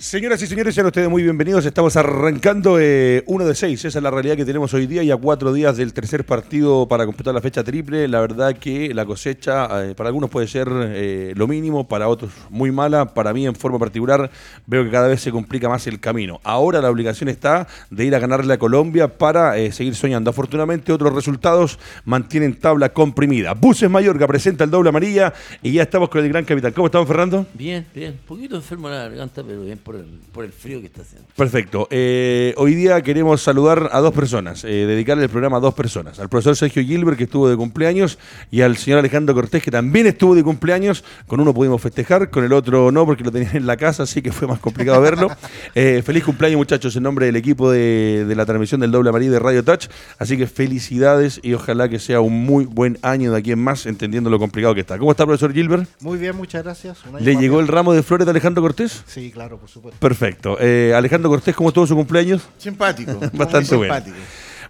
[0.00, 1.66] Señoras y señores, sean ustedes muy bienvenidos.
[1.66, 3.84] Estamos arrancando eh, uno de seis.
[3.84, 6.86] Esa es la realidad que tenemos hoy día y a cuatro días del tercer partido
[6.86, 8.06] para completar la fecha triple.
[8.06, 12.30] La verdad que la cosecha eh, para algunos puede ser eh, lo mínimo, para otros
[12.48, 13.12] muy mala.
[13.12, 14.30] Para mí, en forma particular,
[14.66, 16.38] veo que cada vez se complica más el camino.
[16.44, 20.30] Ahora la obligación está de ir a ganarle a Colombia para seguir soñando.
[20.30, 23.54] Afortunadamente, otros resultados mantienen tabla comprimida.
[23.54, 26.70] Buses Mayorga presenta el doble amarilla y ya estamos con el gran capitán.
[26.70, 27.46] ¿Cómo estamos, Fernando?
[27.52, 28.12] Bien, bien.
[28.12, 29.78] Un poquito enfermo la garganta, pero bien
[30.32, 31.26] por el, frío que está haciendo.
[31.34, 31.88] Perfecto.
[31.90, 36.18] Eh, hoy día queremos saludar a dos personas, eh, dedicarle el programa a dos personas.
[36.20, 38.18] Al profesor Sergio Gilbert, que estuvo de cumpleaños,
[38.50, 41.04] y al señor Alejandro Cortés, que también estuvo de cumpleaños.
[41.26, 44.20] Con uno pudimos festejar, con el otro no, porque lo tenían en la casa, así
[44.20, 45.28] que fue más complicado verlo.
[45.74, 49.38] Eh, feliz cumpleaños, muchachos, en nombre del equipo de, la transmisión del Doble Amarillo de
[49.38, 49.86] Radio Touch.
[50.18, 53.86] Así que felicidades y ojalá que sea un muy buen año de aquí en más,
[53.86, 54.98] entendiendo lo complicado que está.
[54.98, 55.88] ¿Cómo está, profesor Gilbert?
[56.00, 56.98] Muy bien, muchas gracias.
[57.20, 59.04] ¿Le llegó el ramo de flores de Alejandro Cortés?
[59.06, 59.77] Sí, claro, por supuesto.
[59.80, 59.98] Perfecto.
[60.00, 60.56] Perfecto.
[60.60, 62.42] Eh, Alejandro Cortés, ¿cómo estuvo su cumpleaños?
[62.58, 63.18] Simpático.
[63.32, 63.94] Bastante bueno.
[63.94, 64.16] Simpático.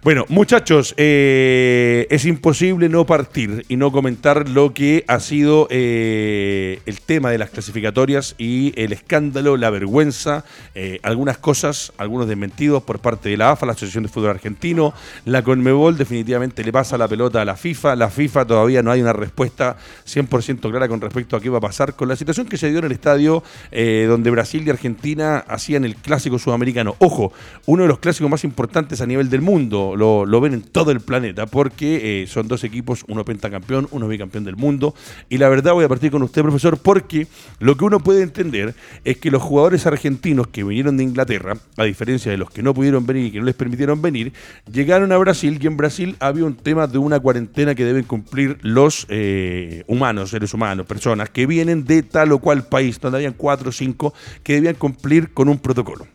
[0.01, 6.79] Bueno, muchachos, eh, es imposible no partir y no comentar lo que ha sido eh,
[6.85, 12.81] el tema de las clasificatorias y el escándalo, la vergüenza, eh, algunas cosas, algunos desmentidos
[12.83, 14.93] por parte de la AFA, la Asociación de Fútbol Argentino.
[15.25, 17.97] La Conmebol definitivamente le pasa la pelota a la FIFA.
[17.97, 19.75] La FIFA todavía no hay una respuesta
[20.07, 22.79] 100% clara con respecto a qué va a pasar con la situación que se dio
[22.79, 26.95] en el estadio donde Brasil y Argentina hacían el clásico sudamericano.
[26.99, 27.33] Ojo,
[27.65, 30.99] uno de los clásicos más importantes a nivel del mundo lo, ven en todo el
[30.99, 34.93] planeta, porque eh, son dos equipos, uno pentacampeón, uno bicampeón del mundo.
[35.29, 37.27] Y la verdad voy a partir con usted, profesor, porque
[37.59, 41.83] lo que uno puede entender es que los jugadores argentinos que vinieron de Inglaterra, a
[41.83, 44.33] diferencia de los que no pudieron venir y que no les permitieron venir,
[44.71, 48.57] llegaron a Brasil y en Brasil había un tema de una cuarentena que deben cumplir
[48.61, 53.33] los eh, humanos, seres humanos, personas que vienen de tal o cual país, donde habían
[53.33, 56.07] cuatro o cinco que debían cumplir con un protocolo.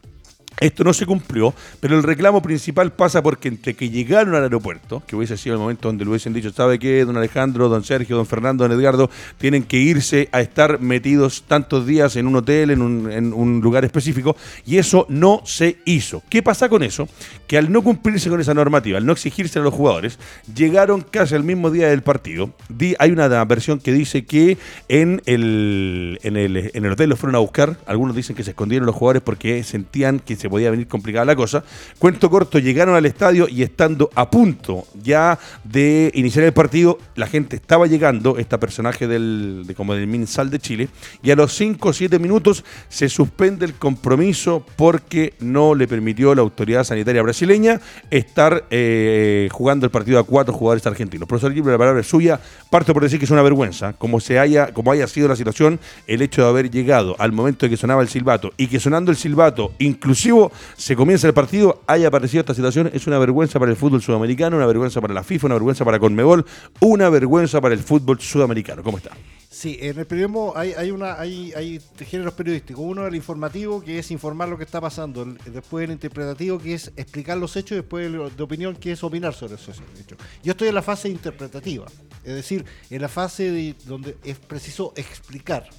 [0.64, 5.02] Esto no se cumplió, pero el reclamo principal pasa porque entre que llegaron al aeropuerto,
[5.06, 7.04] que hubiese sido el momento donde lo hubiesen dicho, ¿sabe qué?
[7.04, 11.86] Don Alejandro, don Sergio, don Fernando, don Edgardo, tienen que irse a estar metidos tantos
[11.86, 16.22] días en un hotel, en un, lugar específico, y eso no se hizo.
[16.30, 17.10] ¿Qué pasa con eso?
[17.46, 20.19] Que al no cumplirse con esa normativa, al no exigirse a los jugadores,
[20.54, 22.54] llegaron casi al mismo día del partido.
[22.98, 24.56] hay una versión que dice que
[24.88, 28.52] en el, en el, en el hotel los fueron a buscar, algunos dicen que se
[28.52, 31.65] escondieron los jugadores porque sentían que se podía venir complicada la cosa.
[31.98, 37.26] Cuento corto, llegaron al estadio y estando a punto ya de iniciar el partido, la
[37.26, 40.88] gente estaba llegando, este personaje del, de, como del Minsal de Chile,
[41.25, 46.32] y a los 5 o 7 minutos se suspende el compromiso porque no le permitió
[46.37, 47.81] la autoridad sanitaria brasileña
[48.12, 51.28] estar eh, jugando el partido a cuatro jugadores argentinos.
[51.28, 52.38] Profesor Gilbert, la palabra es suya.
[52.70, 55.81] Parto por decir que es una vergüenza, como, se haya, como haya sido la situación,
[56.06, 59.10] el hecho de haber llegado al momento de que sonaba el silbato y que sonando
[59.10, 60.34] el silbato, inclusive
[60.77, 64.56] se comienza el partido, haya aparecido esta situación, es una vergüenza para el fútbol sudamericano,
[64.56, 66.45] una vergüenza para la FIFA, una vergüenza para Conmebol,
[66.81, 68.83] una vergüenza para el fútbol sudamericano.
[68.83, 69.11] ¿Cómo está?
[69.55, 72.84] Sí, en el periodismo hay, hay, una, hay, géneros periodísticos.
[72.84, 75.25] Uno el informativo, que es informar lo que está pasando.
[75.25, 77.77] después el interpretativo, que es explicar los hechos.
[77.77, 80.19] Después el de opinión, que es opinar sobre esos hechos.
[80.43, 81.87] Yo estoy en la fase interpretativa.
[82.25, 85.71] Es decir, en la fase donde es preciso explicar.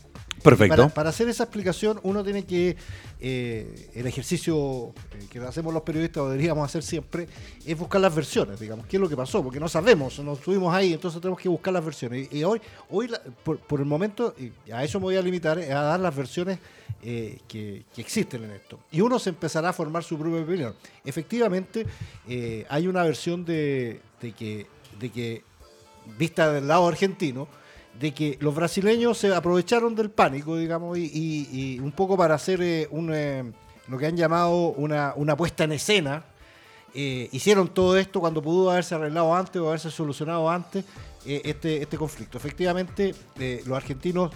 [0.46, 0.90] Perfecto.
[0.90, 2.76] Para, hacer esa explicación, uno tiene que.
[3.20, 7.28] Eh, el ejercicio eh, que hacemos los periodistas, o deberíamos hacer siempre,
[7.66, 8.86] es buscar las versiones, digamos.
[8.86, 9.42] ¿Qué es lo que pasó?
[9.42, 12.32] Porque no sabemos, nos estuvimos ahí, entonces tenemos que buscar las versiones.
[12.32, 13.10] Y, hoy, hoy
[13.44, 16.60] por, el momento, y a eso me voy a limitar, a dar las versiones
[17.02, 18.80] eh, que, existen en esto.
[18.92, 20.76] Y uno se empezará a formar su propia opinión.
[21.04, 21.86] Efectivamente,
[22.70, 24.68] hay una versión de, que,
[25.00, 25.44] de que,
[26.20, 27.48] vista del lado argentino,
[28.00, 32.88] de que los brasileños se aprovecharon del pánico, digamos, y, un poco para hacer eh,
[32.92, 33.44] un, eh,
[33.88, 36.24] lo que han llamado una, puesta en escena.
[36.94, 40.86] Eh, hicieron todo esto cuando pudo haberse arreglado antes o haberse solucionado antes
[41.26, 42.38] este, este conflicto.
[42.38, 43.16] Efectivamente,
[43.66, 44.32] los argentinos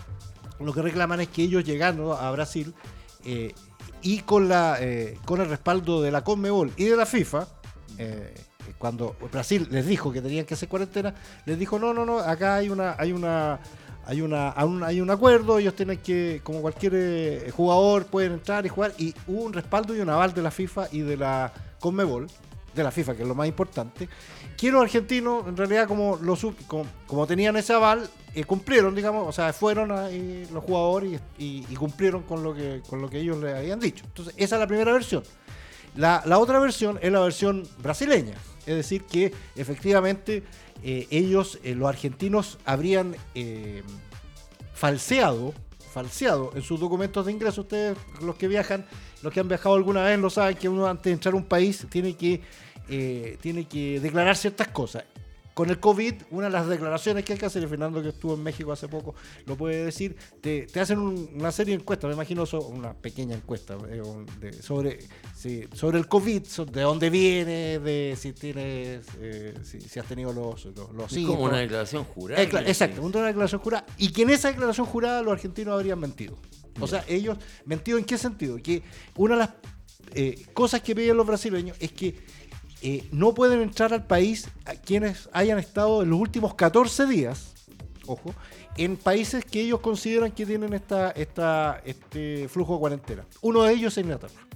[0.59, 2.73] lo que reclaman es que ellos llegando a Brasil
[4.01, 4.77] y con, la,
[5.23, 7.47] con el respaldo de la Conmebol y de la FIFA,
[8.79, 11.13] cuando Brasil les dijo que tenían que hacer cuarentena,
[11.45, 13.59] les dijo, no, no, no, acá hay una, hay una,
[14.05, 18.69] hay una, hay un acuerdo, ellos tienen que, como cualquier eh, jugador, pueden entrar y
[18.69, 22.27] jugar, y hubo un respaldo y un aval de la FIFA y de la Conmebol,
[22.73, 24.07] de la FIFA, que es lo más importante,
[24.57, 26.45] que los argentinos, en realidad, como, los,
[27.05, 32.23] como, tenían ese aval, eh, cumplieron, digamos, o sea, fueron ahí los jugadores y, cumplieron
[32.23, 34.05] con lo, que, con lo que ellos le habían dicho.
[34.05, 35.23] Entonces, esa es la primera versión.
[35.95, 38.35] La, la otra versión es la versión brasileña.
[38.65, 40.43] Es decir, que efectivamente
[40.83, 43.83] eh, ellos, eh, los argentinos, habrían eh,
[44.73, 45.53] falseado
[45.89, 47.61] falseado en sus documentos de ingreso.
[47.61, 48.85] Ustedes, los que viajan,
[49.21, 51.45] los que han viajado alguna vez, lo saben que uno antes de entrar a un
[51.45, 52.41] país tiene que,
[52.87, 55.03] eh, tiene que declarar ciertas cosas.
[55.59, 58.41] Con el COVID, una de las declaraciones que hay que hacer, Fernando que estuvo en
[58.41, 59.13] México hace poco
[59.45, 62.93] lo puede decir, te, te hacen un- una serie de encuestas, me imagino so- una
[62.93, 64.01] pequeña encuesta eh,
[64.39, 64.99] de- sobre,
[65.35, 70.05] sí, sobre el COVID, so- de dónde viene, de si tienes, eh, si, si has
[70.05, 72.41] tenido los, los, los como una declaración jurada.
[72.41, 73.85] Eh, exacto, una declaración jurada.
[73.97, 76.37] Y que en esa declaración jurada los argentinos habrían mentido.
[76.79, 78.55] O sea, ellos, ¿mentido en qué sentido?
[78.63, 78.81] Que
[79.17, 79.49] una de las
[80.13, 82.15] eh, cosas que piden los brasileños es que
[82.81, 84.49] eh, no pueden entrar al país
[84.85, 87.53] quienes hayan estado en los últimos 14 días,
[88.07, 88.33] ojo,
[88.77, 93.25] en países que ellos consideran que tienen esta, esta, este flujo de cuarentena.
[93.41, 94.47] Uno de ellos es Inglaterra.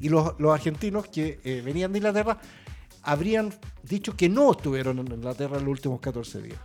[0.00, 2.38] Y los, los argentinos que eh, venían de Inglaterra
[3.02, 3.52] habrían
[3.82, 6.60] dicho que no estuvieron en Inglaterra en los últimos 14 días.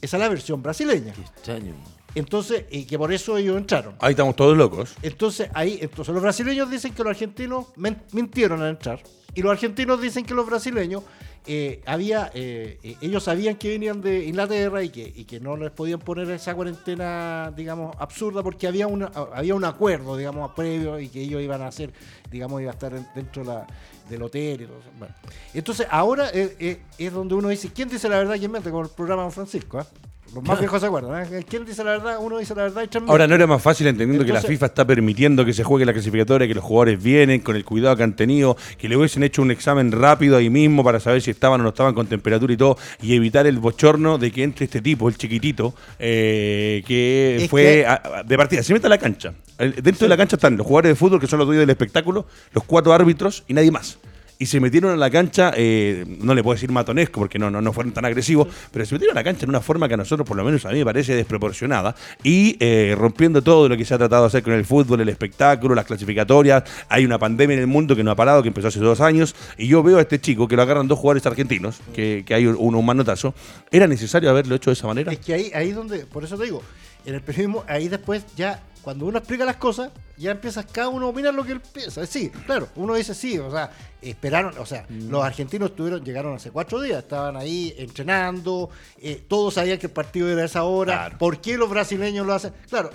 [0.00, 1.12] Esa es la versión brasileña.
[1.12, 1.74] Qué extraño.
[2.14, 3.94] Entonces, y que por eso ellos entraron.
[4.00, 4.94] Ahí estamos todos locos.
[5.02, 7.66] Entonces, ahí, entonces los brasileños dicen que los argentinos
[8.12, 9.00] mintieron al entrar.
[9.34, 11.02] Y los argentinos dicen que los brasileños
[11.46, 15.56] eh, había, eh, eh, ellos sabían que venían de Inglaterra y que, y que no
[15.56, 20.98] les podían poner esa cuarentena, digamos, absurda porque había, una, había un acuerdo, digamos, previo
[20.98, 21.92] y que ellos iban a hacer,
[22.30, 23.66] digamos, iba a estar en- dentro de la-
[24.10, 24.88] del hotel y todo eso.
[24.98, 25.14] Bueno.
[25.54, 28.70] Entonces, ahora eh, eh, es donde uno dice, ¿quién dice la verdad y quién miente?
[28.70, 29.86] Como el programa de Don Francisco, ¿ah?
[30.34, 31.44] Los más viejos se acuerdan, ¿eh?
[31.48, 32.16] ¿Quién dice la verdad?
[32.20, 33.26] Uno dice la verdad y tres Ahora.
[33.26, 36.46] ¿no era más fácil entendiendo que la FIFA está permitiendo que se juegue la clasificatoria,
[36.46, 39.50] que los jugadores vienen con el cuidado que han tenido, que le hubiesen hecho un
[39.50, 42.76] examen rápido ahí mismo para saber si estaban o no estaban con temperatura y todo,
[43.00, 47.86] y evitar el bochorno de que entre este tipo, el chiquitito, eh, que fue que-
[47.86, 49.32] a- a- de partida, se mete a la cancha.
[49.56, 51.70] El- Dentro de la cancha están los jugadores de fútbol, que son los dueños del
[51.70, 53.98] espectáculo, los cuatro árbitros y nadie más.
[54.40, 57.60] Y se metieron a la cancha, eh, no le puedo decir matonesco porque no, no,
[57.60, 59.96] no fueron tan agresivos, pero se metieron a la cancha en una forma que a
[59.96, 63.84] nosotros, por lo menos a mí, me parece desproporcionada y eh, rompiendo todo lo que
[63.84, 66.62] se ha tratado de hacer con el fútbol, el espectáculo, las clasificatorias.
[66.88, 69.34] Hay una pandemia en el mundo que no ha parado, que empezó hace dos años,
[69.56, 72.46] y yo veo a este chico que lo agarran dos jugadores argentinos, que, que hay
[72.46, 73.34] un, un manotazo.
[73.72, 75.12] ¿Era necesario haberlo hecho de esa manera?
[75.12, 76.62] Es que ahí, ahí donde, por eso te digo,
[77.04, 81.06] en el periodismo, ahí después ya, cuando uno explica las cosas, ya empieza cada uno
[81.06, 82.04] a opinar lo que él piensa.
[82.06, 83.70] Sí, claro, uno dice sí, o sea,
[84.02, 88.70] esperaron, o sea, los argentinos estuvieron, llegaron hace cuatro días, estaban ahí entrenando,
[89.00, 91.18] eh, todos sabían que el partido era a esa hora, Claro.
[91.18, 92.52] ¿por qué los brasileños lo hacen?
[92.68, 92.90] Claro,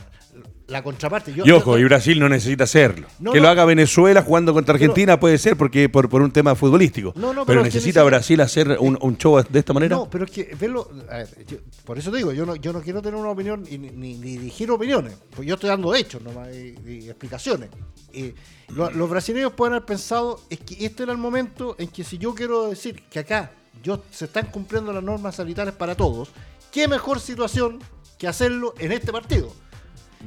[0.73, 1.33] la contraparte.
[1.33, 3.07] Yo, Y ojo, yo- y Brasil no necesita hacerlo.
[3.19, 3.43] No, que no.
[3.43, 7.13] lo haga Venezuela jugando contra Argentina puede ser porque por, por un tema futbolístico.
[7.15, 9.95] No, pero, pero es que necesita Brasil hacer un, un show de esta manera.
[9.95, 12.81] No, pero es que verlo, a ver, yo- por eso digo, yo no, yo no
[12.81, 16.21] quiero tener una opinión y ni, ni- ni dirigir opiniones, pues yo estoy dando hechos
[16.21, 17.69] nomás y, y explicaciones.
[18.11, 18.33] Eh,
[18.69, 22.17] lo- los brasileños pueden haber pensado, es que este era el momento en que si
[22.17, 26.29] yo quiero decir que acá yo, se están cumpliendo las normas sanitarias para todos,
[26.71, 27.79] qué mejor situación
[28.17, 29.53] que hacerlo en este partido.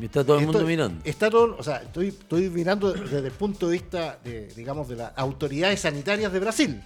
[0.03, 1.01] Está todo el mundo Estoy- mirando.
[1.05, 4.97] Está todo, o sea, estoy, estoy mirando desde el punto de vista, de, digamos, de
[4.97, 6.83] las autoridades sanitarias de Brasil.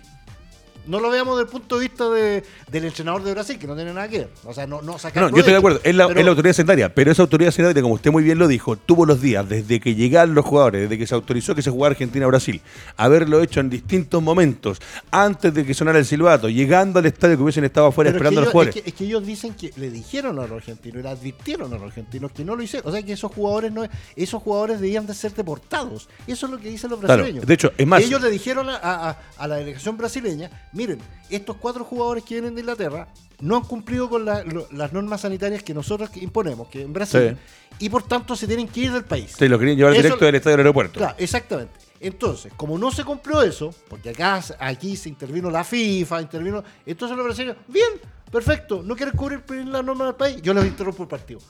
[0.86, 3.74] No lo veamos desde el punto de vista de- del entrenador de Brasil, que no
[3.76, 4.30] tiene nada que ver.
[4.44, 6.30] O sea, no, no sacar No, yo estoy de acuerdo, es la, Pero- es la
[6.30, 9.48] autoridad sanitaria, pero esa autoridad sanitaria, como usted muy bien lo dijo, tuvo los días
[9.48, 12.60] desde que llegaron los jugadores, desde que se autorizó que se jugara Argentina-Brasil,
[12.96, 14.80] haberlo hecho en distintos momentos,
[15.10, 18.22] antes de que sonara el silbato, llegando al estadio que hubiesen estado afuera pero es
[18.22, 18.76] que esperando a los jugadores.
[18.76, 21.76] Es que, es que ellos dicen que le dijeron a los argentinos, le advirtieron a
[21.76, 22.88] los argentinos que no lo hicieron.
[22.88, 23.80] O sea, que esos jugadores no
[24.16, 26.08] esos jugadores debían de ser deportados.
[26.26, 27.46] Eso es lo que dicen los Claro, brasileños.
[27.46, 30.98] de hecho, es más- Y ellos le dijeron a, a- a la delegación brasileña, miren,
[31.28, 33.08] estos cuatro jugadores que vienen de Inglaterra
[33.40, 37.36] no han cumplido con la- lo- las normas sanitarias que nosotros imponemos, que en Brasil,
[37.78, 39.32] y por tanto se tienen que ir del país.
[39.36, 40.98] Se lo querían llevar Eso- directo del estadio del aeropuerto.
[40.98, 41.72] Claro, exactamente.
[42.00, 47.16] Entonces, como no se cumplió eso, porque acá aquí se intervino la FIFA, intervino, entonces
[47.16, 47.88] los brasileños, bien,
[48.30, 51.40] perfecto, no quieren cubrir las normas del país, yo les interrumpo el partido.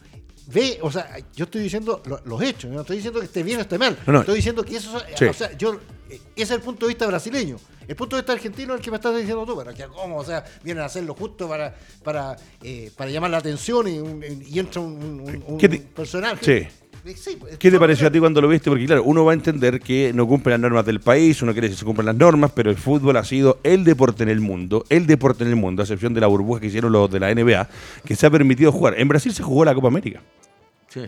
[0.46, 3.58] Ve, o sea, yo estoy diciendo lo- los hechos, no estoy diciendo que esté bien
[3.58, 4.20] o esté mal, No, no.
[4.20, 5.24] estoy diciendo que eso, Sí.
[5.26, 5.78] o sea, yo,
[6.14, 7.56] ese es el punto de vista brasileño.
[7.86, 10.16] El punto de vista argentino es el que me estás diciendo tú, pero que cómo,
[10.18, 11.74] o sea, vienen a hacerlo justo para,
[12.04, 15.78] para, eh, para llamar la atención y, un- y entra un, un- un- ¿Qué te-
[15.78, 16.44] personaje.
[16.44, 16.68] Sí.
[17.02, 18.68] Eh, sí, pues, ¿Qué te son- pareció a ti cuando lo viste?
[18.70, 21.70] Porque claro, uno va a entender que no cumple las normas del país, uno quiere
[21.70, 24.84] que se cumplan las normas, pero el fútbol ha sido el deporte en el mundo,
[24.90, 27.30] el deporte en el mundo, a excepción de la burbuja que hicieron los de la
[27.34, 27.68] NBA,
[28.04, 29.00] que se ha permitido jugar.
[29.00, 30.20] En Brasil se jugó la Copa América.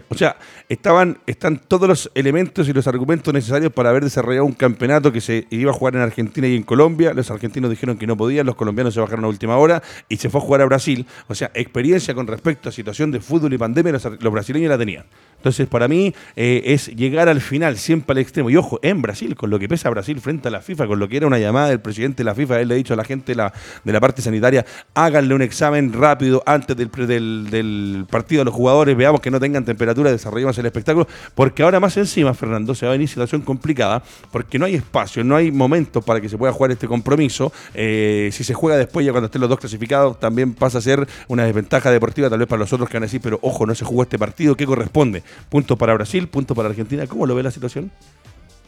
[0.08, 0.36] O sea,
[0.68, 5.20] estaban, están todos los elementos y los argumentos necesarios para haber desarrollado un campeonato que
[5.20, 7.12] se iba a jugar en Argentina y en Colombia.
[7.12, 10.30] Los argentinos dijeron que no podían, los colombianos se bajaron a última hora y se
[10.30, 11.06] fue a jugar a Brasil.
[11.26, 14.78] O sea, experiencia con respecto a situación de fútbol y pandemia, los, los brasileños la
[14.78, 15.04] tenían.
[15.42, 18.48] Entonces, para mí, eh, es llegar al final, siempre al extremo.
[18.48, 21.08] Y ojo, en Brasil, con lo que pesa Brasil frente a la FIFA, con lo
[21.08, 23.02] que era una llamada del presidente de la FIFA, él le ha dicho a la
[23.02, 28.06] gente de la, de la parte sanitaria, háganle un examen rápido antes del, del, del
[28.08, 31.96] partido a los jugadores, veamos que no tengan temperatura, desarrollamos el espectáculo, porque ahora más
[31.96, 36.02] encima, Fernando, se va a venir situación complicada, porque no hay espacio, no hay momento
[36.02, 37.52] para que se pueda jugar este compromiso.
[37.74, 41.06] Eh, si se juega después, ya cuando estén los dos clasificados, también pasa a ser
[41.28, 43.74] una desventaja deportiva, tal vez para los otros que van a decir, pero ojo, no
[43.74, 45.22] se jugó este partido, ¿qué corresponde?
[45.48, 47.06] Punto para Brasil, punto para Argentina.
[47.06, 47.90] ¿Cómo lo ve la situación?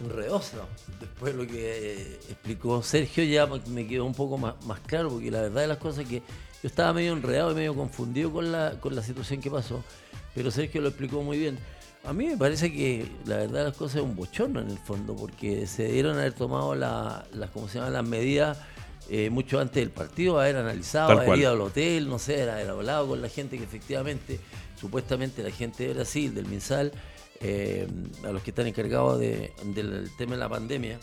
[0.00, 0.66] enredoso.
[1.00, 5.42] Después lo que explicó Sergio ya me quedó un poco más, más claro, porque la
[5.42, 6.18] verdad de las cosas es que
[6.62, 9.84] yo estaba medio enredado y medio confundido con la, con la situación que pasó,
[10.34, 11.58] pero Sergio lo explicó muy bien.
[12.04, 14.78] A mí me parece que la verdad de las cosas es un bochorno en el
[14.78, 17.94] fondo, porque se dieron haber tomado las, ¿cómo se llaman?
[17.94, 18.58] las medidas
[19.08, 23.08] eh, mucho antes del partido, haber analizado, haber ido al hotel, no sé, haber hablado
[23.08, 24.38] con la gente que efectivamente,
[24.78, 26.92] supuestamente la gente de Brasil, del MinSal,
[27.40, 27.86] eh,
[28.22, 30.98] a los que están encargados del tema de la pandemia,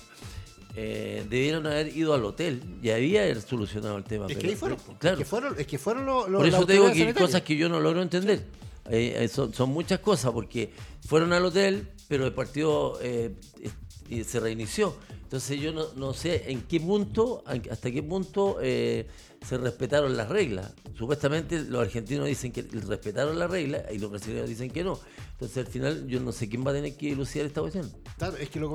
[0.76, 4.28] eh, debieron haber ido al hotel y había haber solucionado el tema.
[4.30, 5.18] Es que fueron, claro.
[5.58, 8.02] es que fueron, los, Por eso te digo que hay cosas que yo no logro
[8.02, 8.46] entender.
[8.90, 10.74] Eh, son, son, muchas cosas, porque
[11.08, 14.96] fueron al hotel, pero el partido se reinició.
[15.32, 20.74] Entonces yo no, no, sé en qué punto, hasta qué punto se respetaron las reglas.
[20.96, 25.00] Supuestamente los argentinos dicen que respetaron las reglas y los brasileños dicen que no.
[25.32, 27.92] Entonces al final yo no sé quién va a tener que dilucidar esta cuestión.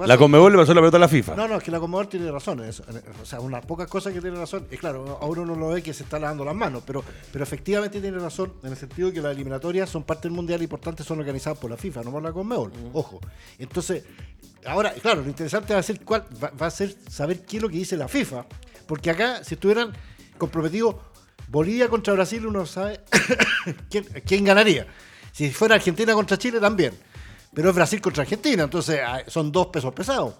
[0.06, 1.36] la Conmebol le pasó la pelota a la FIFA.
[1.36, 2.82] No, no, es que la Conmebol tiene razón en eso.
[3.22, 4.66] O sea, unas pocas cosas que tiene razón.
[4.68, 8.00] Es claro, ahora uno lo ve que se está lavando las manos, pero, pero efectivamente
[8.00, 10.80] tiene razón en el sentido de que las eliminatorias son parte del mundial y por
[10.80, 12.72] tanto son organizadas por la FIFA, no por la Conmebol.
[12.92, 13.20] Ojo.
[13.60, 14.02] Entonces,
[14.66, 17.68] ahora, claro, lo interesante va a ser cuál va a ser saber qué es lo
[17.68, 18.46] que dice la FIFA.
[18.86, 19.92] Porque acá, si estuvieran
[20.38, 21.00] comprometido
[21.48, 23.00] Bolivia contra Brasil, uno sabe
[24.26, 24.86] quién, ganaría.
[25.32, 26.94] Si fuera Argentina contra Chile, también.
[27.54, 30.34] Pero es Brasil contra Argentina, entonces ah, son dos pesos pesados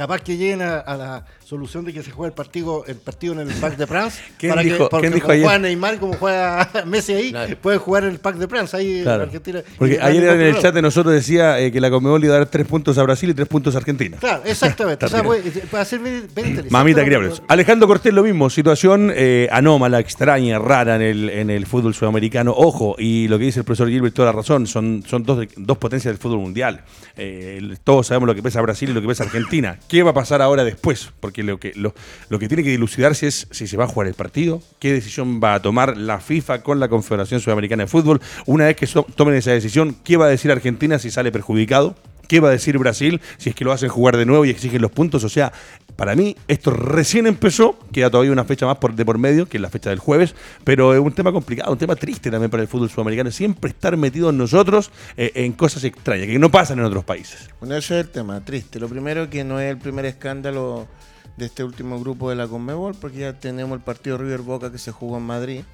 [0.00, 3.40] capaz que lleguen a, la solución de que se juegue el partido, el partido en
[3.40, 4.22] el Pack de France.
[4.38, 8.04] ¿Quién para dijo, que, ¿quién dijo como juega Neymar, como juega Messi ahí, puede jugar
[8.04, 9.60] en el Pack de France ahí en Argentina.
[9.76, 12.46] Porque ayer en el chat de nosotros decía eh, que la Comebol iba a dar
[12.46, 14.16] tres puntos a Brasil y tres puntos a Argentina.
[14.18, 15.04] Claro, exactamente.
[15.04, 16.70] o sea, puede, puede ser bien, interesante.
[16.70, 17.42] Mamita criables.
[17.46, 22.54] Alejandro Cortés lo mismo, situación eh, anómala, extraña, rara en el, en el fútbol sudamericano.
[22.56, 25.76] Ojo, y lo que dice el profesor Gilbert, toda la razón, son, son dos, dos
[25.76, 26.84] potencias del fútbol mundial.
[27.18, 29.78] Eh, todos sabemos lo que pesa Brasil y lo que pesa Argentina.
[29.90, 31.10] ¿Qué va a pasar ahora después?
[31.18, 31.92] Porque lo que, lo,
[32.28, 35.40] lo que tiene que dilucidarse es si se va a jugar el partido, qué decisión
[35.42, 38.20] va a tomar la FIFA con la Confederación Sudamericana de Fútbol.
[38.46, 41.96] Una vez que tomen esa decisión, ¿qué va a decir Argentina si sale perjudicado?
[42.28, 44.80] ¿Qué va a decir Brasil si es que lo hacen jugar de nuevo y exigen
[44.80, 45.24] los puntos?
[45.24, 45.52] O sea,
[46.00, 49.58] para mí esto recién empezó, queda todavía una fecha más por, de por medio, que
[49.58, 52.62] es la fecha del jueves, pero es un tema complicado, un tema triste también para
[52.62, 56.86] el fútbol sudamericano, siempre estar metidos nosotros eh, en cosas extrañas, que no pasan en
[56.86, 57.50] otros países.
[57.60, 58.80] Bueno, ese es el tema, triste.
[58.80, 60.88] Lo primero que no es el primer escándalo
[61.36, 64.78] de este último grupo de la Conmebol, porque ya tenemos el partido River Boca que
[64.78, 65.64] se jugó en Madrid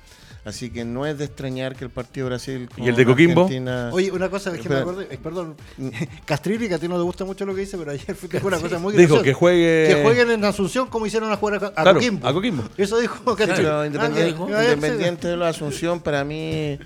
[0.46, 2.68] Así que no es de extrañar que el partido Brasil.
[2.76, 3.48] ¿Y el de Coquimbo?
[3.90, 5.56] Oye, una cosa es que me acordé, eh, perdón,
[6.24, 8.60] Castrilli, que a ti no te gusta mucho lo que dice, pero ayer fue una
[8.60, 9.88] cosa muy Dijo que juegue.
[9.88, 12.28] Que jueguen en Asunción como hicieron a jugar a, Coquimbo.
[12.28, 12.62] A Coquimbo.
[12.76, 13.66] Eso dijo Castrilli.
[13.68, 16.78] Ah, independiente, de la Asunción, para mí,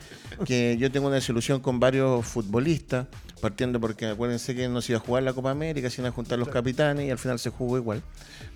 [0.46, 3.08] que yo tengo una desilusión con varios futbolistas,
[3.42, 6.14] partiendo porque acuérdense que no se iba a jugar la Copa América, se iban a
[6.14, 8.02] juntar los capitanes y al final se jugó igual.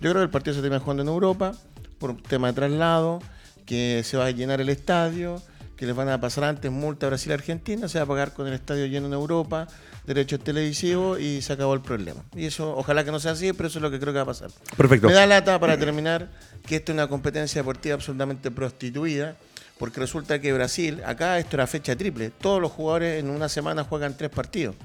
[0.00, 1.52] Yo creo que el partido se termina jugando en Europa
[1.98, 3.20] por un tema de traslado
[3.66, 5.42] que se va a llenar el estadio,
[5.76, 8.32] que les van a pasar antes multa a Brasil y Argentina, se va a pagar
[8.32, 9.66] con el estadio lleno en Europa,
[10.06, 12.22] derechos televisivos y se acabó el problema.
[12.34, 14.22] Y eso, ojalá que no sea así, pero eso es lo que creo que va
[14.22, 14.50] a pasar.
[14.76, 15.08] Perfecto.
[15.08, 16.28] Me da lata para terminar
[16.66, 19.36] que esto es una competencia deportiva absolutamente prostituida,
[19.78, 23.84] porque resulta que Brasil, acá esto era fecha triple, todos los jugadores en una semana
[23.84, 24.76] juegan tres partidos.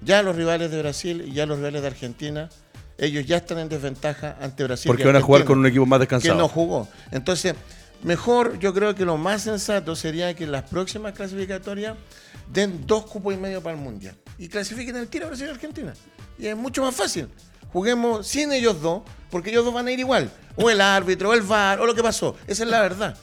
[0.00, 2.48] Ya los rivales de Brasil y ya los rivales de Argentina
[2.98, 4.88] ellos ya están en desventaja ante Brasil.
[4.88, 6.34] Porque van a jugar con un equipo más descansado.
[6.34, 6.88] Que no jugó.
[7.10, 7.54] Entonces,
[8.02, 11.96] Mejor, yo creo que lo más sensato sería que las próximas clasificatorias
[12.52, 14.16] den dos cupos y medio para el Mundial.
[14.38, 15.94] Y clasifiquen el tiro Brasil y Argentina.
[16.38, 17.28] Y es mucho más fácil.
[17.72, 20.30] Juguemos sin ellos dos, porque ellos dos van a ir igual.
[20.56, 22.36] O el árbitro, o el VAR, o lo que pasó.
[22.46, 23.16] Esa es la verdad.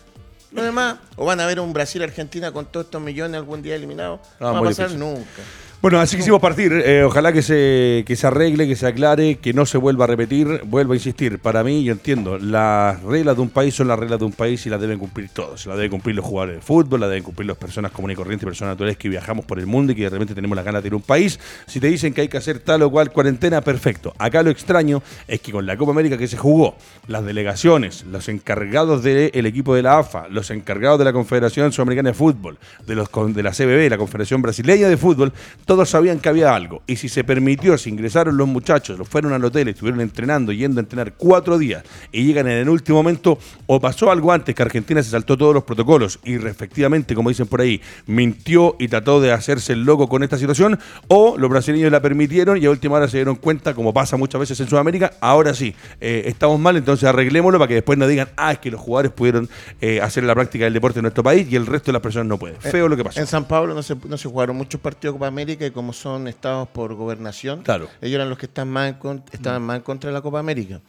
[0.51, 4.21] Lo demás, o van a ver un Brasil-Argentina con todos estos millones algún día eliminados.
[4.39, 5.43] No, va a pasar nunca.
[5.81, 6.73] Bueno, así quisimos partir.
[6.73, 10.07] Eh, ojalá que se, que se arregle, que se aclare, que no se vuelva a
[10.07, 10.63] repetir.
[10.65, 11.39] Vuelvo a insistir.
[11.39, 14.65] Para mí, yo entiendo, las reglas de un país son las reglas de un país
[14.65, 15.65] y las deben cumplir todos.
[15.67, 18.45] Las deben cumplir los jugadores de fútbol, las deben cumplir las personas comunes y corrientes,
[18.45, 20.87] personas naturales que viajamos por el mundo y que de repente tenemos la gana de
[20.87, 21.39] ir a un país.
[21.65, 24.13] Si te dicen que hay que hacer tal o cual cuarentena, perfecto.
[24.17, 26.75] Acá lo extraño es que con la Copa América que se jugó,
[27.07, 32.09] las delegaciones, los encargados del equipo de la AFA, los encargados de la Confederación Sudamericana
[32.09, 35.31] de Fútbol, de, los, de la CBB, la Confederación Brasileña de Fútbol,
[35.69, 36.81] Todos sabían que había algo.
[36.87, 40.79] Y si se permitió, si ingresaron los muchachos, los fueron al hotel, estuvieron entrenando, yendo
[40.79, 44.63] a entrenar cuatro días y llegan en el último momento, o pasó algo antes que
[44.63, 49.21] Argentina se saltó todos los protocolos y efectivamente, como dicen por ahí, mintió y trató
[49.21, 52.95] de hacerse el loco con esta situación, o los brasileños la permitieron y a última
[52.95, 56.77] hora se dieron cuenta, como pasa muchas veces en Sudamérica, ahora sí, eh, estamos mal,
[56.77, 59.47] entonces arreglémoslo para que después no digan, ah, es que los jugadores pudieron
[59.81, 62.25] eh, hacer la práctica del deporte en nuestro país y el resto de las personas
[62.25, 62.55] no puede.
[62.55, 63.19] Feo lo que pasó.
[63.19, 65.93] En San Pablo no se, no se jugaron muchos partidos de Copa América y como
[65.93, 67.87] son estados por gobernación, Claro.
[68.01, 70.39] ellos eran los que están más en con- estaban más en contra de la Copa
[70.39, 70.79] América.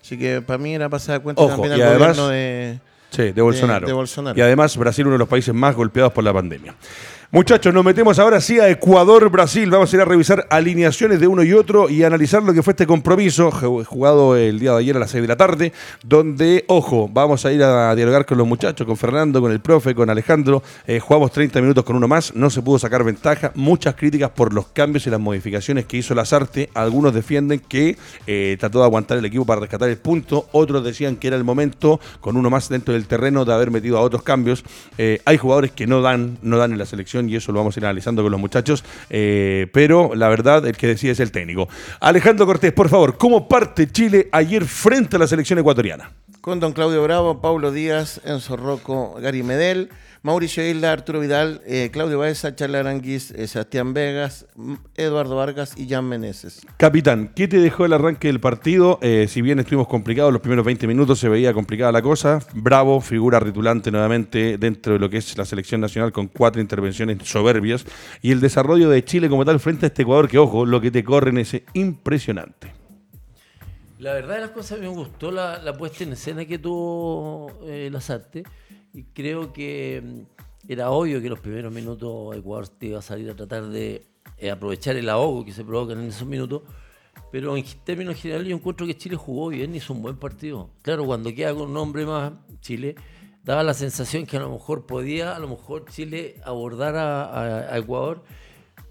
[0.00, 2.80] Así que para mí era pasar cuenta Ojo, también al además- gobierno de...
[3.10, 3.86] Sí, de Bolsonaro.
[3.86, 4.38] de Bolsonaro.
[4.38, 6.74] Y además Brasil uno de los países más golpeados por la pandemia.
[7.30, 9.68] Muchachos, nos metemos ahora sí a Ecuador-Brasil.
[9.70, 12.70] Vamos a ir a revisar alineaciones de uno y otro y analizar lo que fue
[12.70, 16.64] este compromiso ju- jugado el día de ayer a las 6 de la tarde, donde,
[16.68, 20.08] ojo, vamos a ir a dialogar con los muchachos, con Fernando, con el profe, con
[20.08, 20.62] Alejandro.
[20.86, 23.52] Eh, jugamos 30 minutos con uno más, no se pudo sacar ventaja.
[23.54, 26.70] Muchas críticas por los cambios y las modificaciones que hizo Lazarte.
[26.72, 31.16] Algunos defienden que eh, trató de aguantar el equipo para rescatar el punto, otros decían
[31.16, 34.22] que era el momento, con uno más dentro del terreno, de haber metido a otros
[34.22, 34.64] cambios.
[34.96, 37.76] Eh, hay jugadores que no dan, no dan en la selección y eso lo vamos
[37.76, 41.32] a ir analizando con los muchachos, eh, pero la verdad el que decide es el
[41.32, 41.68] técnico.
[42.00, 46.12] Alejandro Cortés, por favor, ¿cómo parte Chile ayer frente a la selección ecuatoriana?
[46.42, 49.88] Con don Claudio Bravo, Paulo Díaz, Enzo Rocco, Gary Medel,
[50.22, 55.74] Mauricio Isla, Arturo Vidal, eh, Claudio Baeza, Charla Aranguis, eh, Sebastián Vegas, M- Eduardo Vargas
[55.76, 56.60] y Jan Meneses.
[56.76, 58.98] Capitán, ¿qué te dejó el arranque del partido?
[59.00, 62.40] Eh, si bien estuvimos complicados, los primeros 20 minutos se veía complicada la cosa.
[62.54, 67.18] Bravo, figura titulante nuevamente dentro de lo que es la selección nacional con cuatro intervenciones
[67.22, 67.84] soberbias.
[68.20, 70.90] Y el desarrollo de Chile como tal frente a este Ecuador, que ojo, lo que
[70.90, 72.72] te corren es impresionante.
[74.00, 77.88] La verdad de las cosas me gustó la, la puesta en escena que tuvo eh,
[77.90, 78.44] Lazarte
[78.92, 83.30] y creo que mm, era obvio que los primeros minutos Ecuador te iba a salir
[83.30, 84.06] a tratar de
[84.38, 86.62] eh, aprovechar el ahogo que se provoca en esos minutos,
[87.32, 90.70] pero en términos generales yo encuentro que Chile jugó bien hizo un buen partido.
[90.82, 92.94] Claro, cuando queda con un hombre más Chile,
[93.44, 97.74] daba la sensación que a lo mejor podía, a lo mejor Chile abordar a, a-
[97.74, 98.22] a Ecuador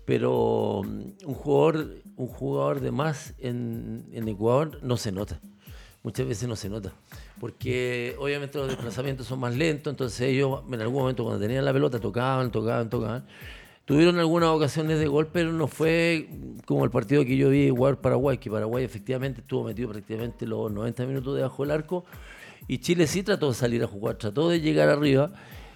[0.06, 5.39] pero mm, un jugador, un jugador de más en, en Ecuador no se nota.
[6.04, 6.93] Muchas veces no se nota.
[7.39, 11.73] Porque obviamente los desplazamientos son más lentos, entonces ellos en algún momento cuando tenían la
[11.73, 13.26] pelota tocaban, tocaban, tocaban.
[13.86, 16.28] Tuvieron algunas ocasiones de gol, pero no fue
[16.65, 20.69] como el partido que yo vi igual Paraguay, que Paraguay efectivamente estuvo metido prácticamente los
[20.71, 22.04] 90 minutos debajo del arco.
[22.67, 25.32] Y Chile sí trató de salir a jugar, trató de llegar arriba.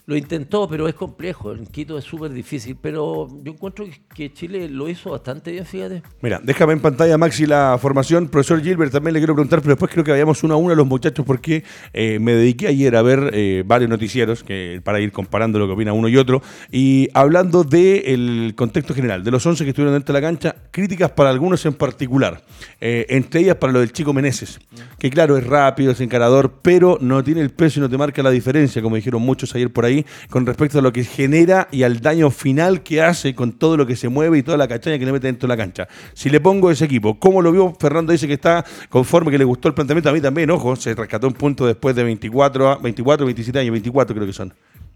[0.08, 1.54] Lo intentó, pero es complejo.
[1.54, 2.76] En Quito es súper difícil.
[2.82, 6.02] Pero yo encuentro que- Chile lo hizo bastante bien, fíjate.
[6.22, 8.28] Mira, déjame en pantalla, Maxi, la formación.
[8.28, 10.76] Profesor Gilbert, también le quiero preguntar, pero después creo que vayamos uno a uno a
[10.76, 15.12] los muchachos porque eh, me dediqué ayer a ver eh, varios noticieros que, para ir
[15.12, 16.42] comparando lo que opina uno y otro.
[16.72, 21.12] Y hablando del contexto general, de los 11 que estuvieron dentro de la cancha, críticas
[21.12, 22.42] para algunos en particular.
[22.80, 24.60] Eh, entre ellas para lo del chico Meneses,
[24.98, 28.24] que claro, es rápido, es encarador, pero no tiene el peso y no te marca
[28.24, 29.91] la diferencia, como dijeron muchos ayer por ahí,
[30.30, 33.86] con respecto a lo que genera y al daño final que hace con todo lo
[33.86, 35.88] que se mueve y toda la cachaña que le mete dentro de la cancha.
[36.14, 37.76] Si le pongo ese equipo, ¿cómo lo vio?
[37.80, 40.10] Fernando dice que está conforme, que le gustó el planteamiento.
[40.10, 43.72] A mí también, ojo, se rescató un punto después de 24, a- 24 27 años,
[43.72, 44.54] 24 creo que son,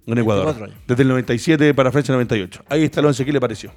[0.08, 0.46] en Ecuador.
[0.46, 0.78] 24 años.
[0.88, 2.64] Desde el 97 para Francia 98.
[2.70, 3.72] Ahí está el 11, ¿qué le pareció?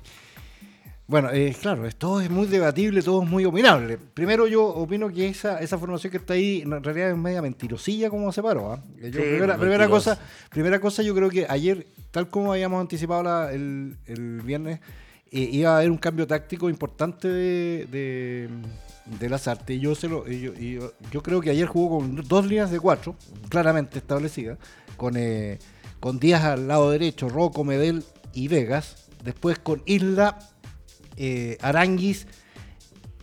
[1.09, 3.97] Bueno, eh, claro, es- todo es muy debatible, todo es muy opinable.
[3.97, 8.11] Primero yo opino que esa, esa formación que está ahí en realidad es media mentirosilla
[8.11, 8.73] como se paró.
[8.75, 8.83] ¿ah?
[8.99, 10.19] Eh, yo, Sí, primera, pues, primera cosa,
[10.51, 14.81] primera cosa, yo creo que ayer, tal como habíamos anticipado la- el, el viernes,
[15.31, 18.49] eh, iba a haber un cambio táctico importante de, de,
[19.19, 19.79] de Lazarte.
[19.81, 22.71] Yo, se lo, y yo, y yo, yo creo que ayer jugó con dos líneas
[22.71, 23.17] de cuatro,
[23.49, 24.59] claramente establecidas,
[24.99, 25.59] con, eh,
[26.01, 29.09] con Díaz al lado derecho, Rocco, Medel y Vegas.
[29.25, 30.39] Después con Isla,
[31.19, 32.27] eh, Aranguis,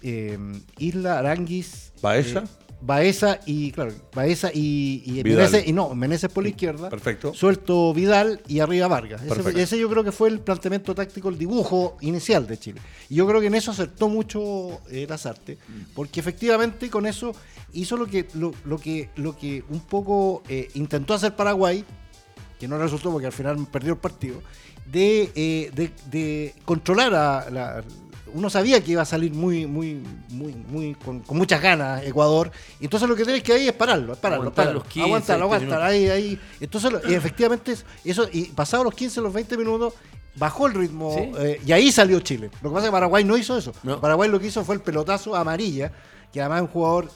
[0.04, 0.38] eh,
[0.78, 2.40] Isla, Aranguis, ¿Baeza?
[2.40, 5.24] eh, Baeza y, claro, Baeza y, y.
[5.24, 6.90] Meneses, y no, Meneses por la izquierda.
[6.90, 7.34] Perfecto.
[7.34, 9.24] Suelto Vidal y arriba Vargas.
[9.24, 12.82] Ese, ese yo creo que fue el planteamiento táctico, el dibujo inicial de Chile.
[13.10, 15.58] Y yo creo que en eso acertó mucho eh, Lazarte,
[15.96, 17.32] porque efectivamente con eso
[17.74, 21.84] hizo lo que, lo, lo que, lo que un poco eh, intentó hacer Paraguay,
[22.60, 24.42] que no resultó porque al final perdió el partido,
[24.86, 27.84] de, eh, de, de controlar a la,
[28.34, 32.52] uno sabía que iba a salir muy, muy, muy, muy con, con muchas ganas Ecuador.
[32.82, 34.80] Y entonces lo que tienes que ahí es pararlo, es pararlo, Aguantar pararlo.
[34.82, 36.40] los 15, aguantarlo, 20 aguantar, ahí, ahí.
[36.60, 39.94] Entonces, y efectivamente, es- eso, y pasados los 15, los 20 minutos,
[40.36, 41.32] bajó el ritmo Sí.
[41.40, 42.50] eh, y ahí salió Chile.
[42.62, 43.72] Lo que pasa es que Paraguay no hizo eso.
[43.84, 44.02] No.
[44.02, 45.94] Paraguay lo que hizo fue el pelotazo amarilla,
[46.34, 47.10] que además es un jugador,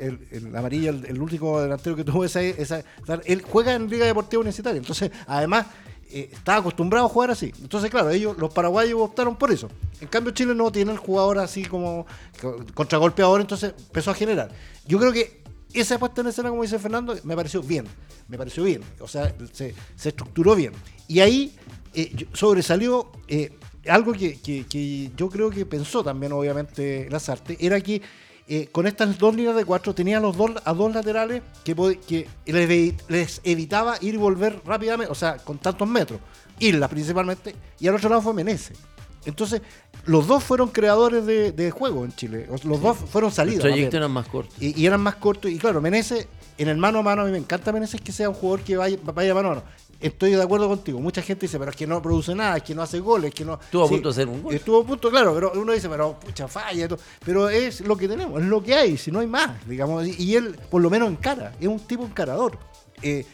[0.00, 2.82] el, el amarilla, el, el último delantero que tuvo esa, esa.
[3.26, 4.78] Él juega en Liga Deportiva Universitaria.
[4.78, 5.66] Entonces, además.
[6.14, 7.52] Eh, está acostumbrado a jugar así.
[7.60, 9.68] Entonces, claro, ellos, los paraguayos optaron por eso.
[10.00, 12.06] En cambio, Chile no tiene el jugador así como
[12.40, 14.50] co- contragolpeador, entonces empezó a generar.
[14.86, 17.86] Yo creo que esa puesta en escena, como dice Fernando, me pareció bien.
[18.28, 18.80] Me pareció bien.
[19.00, 19.74] O sea, se,
[20.04, 20.72] estructuró bien.
[21.08, 21.54] Y ahí
[21.94, 23.50] eh, sobresalió eh,
[23.88, 28.00] algo que, que- que yo creo que pensó también, obviamente, Lazarte, era que
[28.46, 31.74] eh, con estas dos líneas de cuatro tenía los dos, a dos laterales que,
[32.06, 36.20] que les, evi- les evitaba ir y volver rápidamente, o sea, con tantos metros.
[36.58, 38.76] Isla principalmente, y al otro lado fue Menezes.
[39.24, 39.62] Entonces,
[40.04, 42.46] los dos fueron creadores de, de juego en Chile.
[42.64, 43.64] Los dos fueron salidas.
[43.64, 44.02] más trayecto bien.
[44.02, 44.54] era más corto.
[44.60, 45.50] Y, y eran más cortos.
[45.50, 46.28] Y claro, Menezes,
[46.58, 48.76] en el mano a mano, a mí me encanta Menezes que sea un jugador que
[48.76, 49.66] vaya, vaya mano a mano.
[50.04, 51.00] Estoy de acuerdo contigo.
[51.00, 53.34] Mucha gente dice, pero es que no produce nada, es que no hace goles, es
[53.34, 53.54] que no.
[53.54, 54.54] Estuvo a punto de hacer un gol.
[54.54, 56.86] Estuvo a punto, claro, pero uno dice, pero pucha, falla.
[56.88, 56.98] todo.
[57.24, 60.06] Pero es lo que tenemos, es lo que hay, si no hay más, digamos.
[60.06, 62.58] Y, él, por lo menos, encara, es un tipo encarador.
[63.00, 63.24] Eh,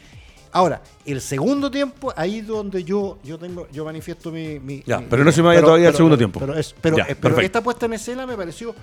[0.53, 4.57] ahora, el segundo tiempo, ahí es donde yo, yo tengo, yo manifiesto mi.
[4.59, 6.39] mi- Ya, mi- pero no se me vaya todavía al segundo tiempo.
[6.39, 8.73] Pero, es- pero, Ya, eh, pero esta puesta en escena me pareció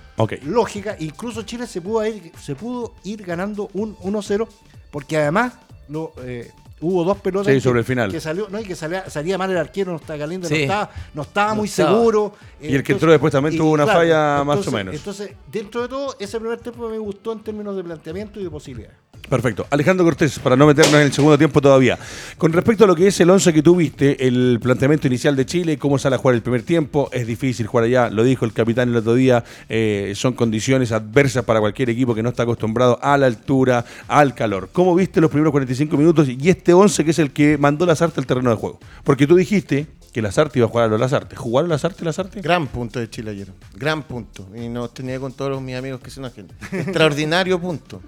[0.45, 0.95] lógica.
[1.01, 4.47] Incluso Chile se pudo ir, se pudo ir ganando un 1-0,
[4.91, 5.55] porque además
[5.89, 8.11] lo, eh, hubo dos pelotas Sí, que- el final.
[8.11, 10.91] que salió, no, y que salía, salía mal el arquero, no estaba caliente, no estaba,
[11.15, 11.91] no estaba No muy estaba.
[11.97, 12.35] seguro.
[12.61, 14.95] Y el que entró después también tuvo una falla más o menos.
[14.95, 18.51] Entonces, dentro de todo, ese primer tiempo me gustó en términos de planteamiento y de
[18.51, 18.97] posibilidades.
[19.29, 19.67] Perfecto.
[19.71, 21.99] Alejandro Cortés, para no meternos en el segundo tiempo todavía.
[22.39, 25.79] Con respecto a lo que es el 11 que tuviste, el planteamiento inicial de Chile,
[25.79, 28.89] cómo sale a jugar el primer tiempo, es difícil jugar allá, lo dijo el capitán
[28.89, 33.19] el otro día, eh, son condiciones adversas para cualquier equipo que no está acostumbrado a
[33.19, 34.71] la altura, al calor.
[34.73, 38.21] ¿Cómo viste los primeros 45 minutos y este 11 que es el que mandó Lazarte
[38.21, 38.79] al terreno de juego?
[39.05, 41.37] Porque tú dijiste que Lazarte iba a jugar a los Lazarte.
[41.37, 42.41] ¿Jugaron Lazarte Lazarte?
[42.41, 43.49] Gran punto de Chile ayer.
[43.75, 44.49] Gran punto.
[44.57, 46.53] Y nos tenía con todos mis amigos que son ajenos.
[46.73, 48.01] Extraordinario punto.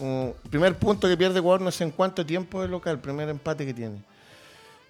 [0.00, 3.66] Uh, primer punto que pierde Ecuador no sé en cuánto tiempo es local, primer empate
[3.66, 4.02] que tiene.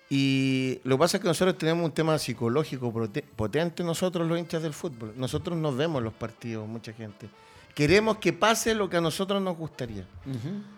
[0.08, 2.92] Y lo que pasa es que nosotros tenemos un tema psicológico
[3.36, 5.12] potente nosotros los hinchas del fútbol.
[5.16, 7.28] Nosotros nos vemos los partidos, mucha gente.
[7.74, 10.04] Queremos que pase lo que a nosotros nos gustaría.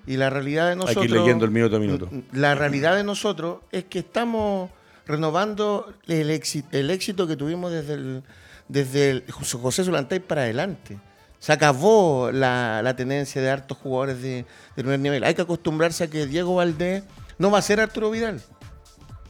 [0.07, 1.07] Y la realidad de nosotros...
[1.07, 2.11] ir leyendo el minuto a minuto.
[2.33, 4.71] La realidad de nosotros es que estamos
[5.07, 8.23] renovando el éxito, el éxito que tuvimos desde el,
[8.68, 10.99] desde el José Solantay para adelante.
[11.42, 15.24] Se acabó la, tenencia de hartos jugadores de, primer nivel.
[15.24, 17.02] Hay que acostumbrarse a que Diego Valdés
[17.37, 18.40] no va a ser Arturo Vidal.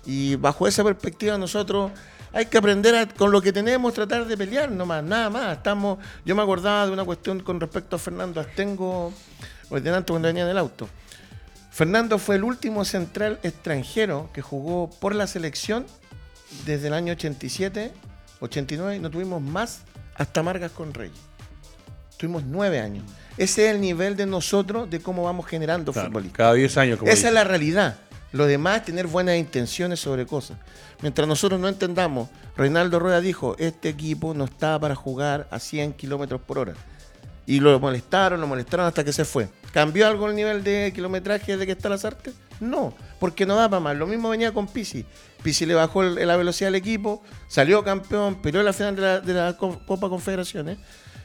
[0.05, 1.91] Y bajo esa perspectiva nosotros
[2.35, 5.57] hay que aprender a- con lo que tenemos, tratar de pelear nomás, nada más.
[5.57, 9.11] Estamos, yo me acordaba de una cuestión con respecto a Fernando Astengo,
[9.71, 10.91] hoy delante cuando venía en el auto.
[11.71, 15.87] Fernando fue el último central extranjero que jugó por la selección
[16.67, 17.91] desde el año 87,
[18.41, 19.81] 89 y no tuvimos más
[20.15, 21.32] hasta Margas con Reyes.
[22.23, 23.05] Tuvimos nueve años.
[23.37, 26.37] Ese es el nivel de nosotros de cómo vamos generando Claro, futbolistas.
[26.37, 26.99] cada 10 años.
[27.01, 27.29] Como Esa dice.
[27.29, 27.97] es la realidad.
[28.31, 30.57] Lo demás es tener buenas intenciones sobre cosas.
[31.01, 35.95] Mientras nosotros no entendamos, Reinaldo Rueda dijo, este equipo no está para jugar a 100
[35.95, 36.75] kilómetros por hora.
[37.45, 39.49] Y lo molestaron, lo molestaron hasta que se fue.
[39.73, 42.35] ¿Cambió algo el nivel de kilometraje de que está las artes?
[42.61, 43.97] No, porque no da para más.
[43.97, 45.05] Lo mismo venía con Pisi.
[45.43, 49.19] Pisi le bajó el- la velocidad al equipo, salió campeón, peleó la final de la,
[49.21, 50.79] de la Co- Copa Confederaciones.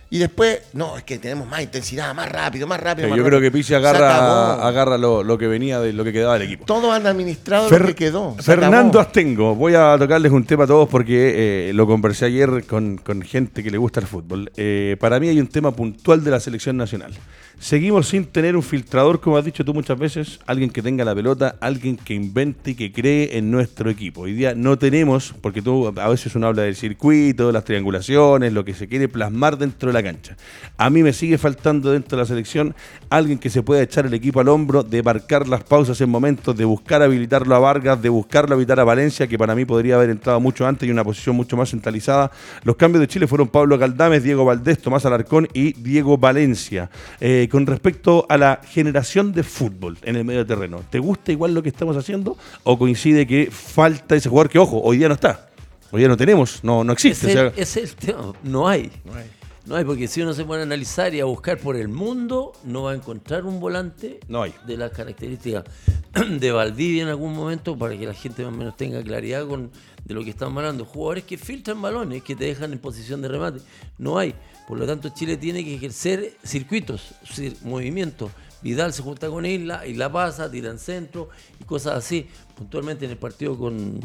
[0.09, 3.07] Y después, no, es que tenemos más intensidad, más rápido, más rápido.
[3.07, 6.05] Sí, más yo creo que Pizzi Se agarra, agarra lo, lo que venía de lo
[6.05, 6.63] que quedaba del equipo.
[6.65, 8.35] Todos han administrado Fer- lo que quedó.
[8.39, 9.01] Fernando.
[9.01, 13.21] Astengo, voy a tocarles un tema a todos porque eh, lo conversé ayer con, con
[13.21, 14.49] gente que le gusta el fútbol.
[14.55, 17.13] Eh, para mí hay un tema puntual de la selección nacional.
[17.59, 21.15] Seguimos sin tener un filtrador, como has dicho tú muchas veces, alguien que tenga la
[21.15, 24.21] pelota, alguien que invente y que cree en nuestro equipo.
[24.21, 28.63] Hoy día no tenemos, porque tú a veces uno habla del circuito, las triangulaciones, lo
[28.63, 30.37] que se quiere plasmar dentro de la cancha.
[30.77, 32.75] A mí me sigue faltando dentro de la selección
[33.09, 36.55] alguien que se pueda echar el equipo al hombro, de marcar las pausas en momentos,
[36.55, 40.11] de buscar habilitarlo a Vargas, de buscarlo habilitar a Valencia, que para mí podría haber
[40.11, 42.31] entrado mucho antes y una posición mucho más centralizada.
[42.63, 46.91] Los cambios de Chile fueron Pablo Caldames, Diego Valdés, Tomás Alarcón y Diego Valencia.
[47.19, 51.53] Eh, con respecto a la generación de fútbol en el medio terreno, ¿te gusta igual
[51.53, 55.15] lo que estamos haciendo o coincide que falta ese jugador que, ojo, hoy día no
[55.15, 55.49] está?
[55.91, 57.27] Hoy día no tenemos, no, no existe.
[57.27, 58.33] O sea, es el tema.
[58.43, 58.91] No hay.
[59.05, 59.36] No hay.
[59.85, 62.91] Porque si uno se pone a analizar y a buscar por el mundo, no va
[62.91, 64.53] a encontrar un volante No hay.
[64.65, 65.65] de las características
[66.39, 69.71] de Valdivia en algún momento para que la gente más o menos tenga claridad con
[70.05, 70.85] de lo que estamos hablando.
[70.85, 73.59] Jugadores que filtran balones, que te dejan en posición de remate.
[73.97, 74.33] No hay.
[74.67, 78.31] Por lo tanto, Chile tiene que ejercer circuitos, cir- movimientos.
[78.61, 81.27] Vidal se junta con Isla, Isla pasa, tiran centro
[81.59, 82.27] y cosas así.
[82.55, 83.99] Puntualmente en el partido con,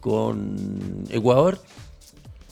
[0.00, 1.58] con Ecuador,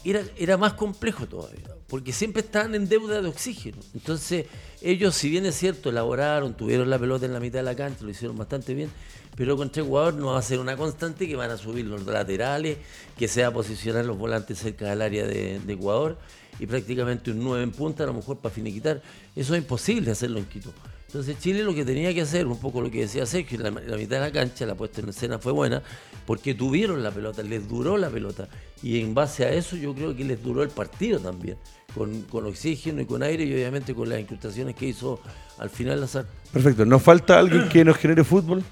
[0.04, 1.62] era, era más complejo todavía,
[1.92, 3.76] porque siempre estaban en deuda de oxígeno.
[3.92, 4.46] Entonces,
[4.80, 8.02] ellos, si bien es cierto, elaboraron, tuvieron la pelota en la mitad de la cancha,
[8.02, 8.88] lo hicieron bastante bien,
[9.36, 12.06] pero con tres jugadores no va a ser una constante que van a subir los
[12.06, 12.78] laterales,
[13.18, 16.16] que se va a posicionar los volantes cerca del área de, de Ecuador
[16.58, 19.02] y prácticamente un 9 en punta, a lo mejor para finiquitar.
[19.36, 20.72] Eso es imposible hacerlo en Quito.
[21.12, 23.98] Entonces Chile lo que tenía que hacer, un poco lo que decía Sergio, la, la
[23.98, 25.82] mitad de la cancha, la puesta en escena fue buena,
[26.24, 28.48] porque tuvieron la pelota, les duró la pelota.
[28.82, 31.58] Y en base a eso yo creo que les duró el partido también,
[31.94, 35.20] con, con oxígeno y con aire y obviamente con las incrustaciones que hizo
[35.58, 36.24] al final Lazar.
[36.50, 36.86] Perfecto.
[36.86, 38.64] ¿Nos falta alguien que nos genere fútbol?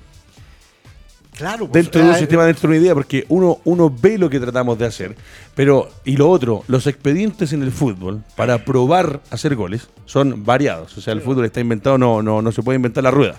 [1.41, 4.19] Claro, pues, dentro de un ah, sistema, dentro de una idea, porque uno, uno ve
[4.19, 5.17] lo que tratamos de hacer,
[5.55, 10.99] pero, y lo otro, los expedientes en el fútbol para probar hacer goles son variados.
[10.99, 13.37] O sea, el fútbol está inventado, no, no, no se puede inventar la rueda.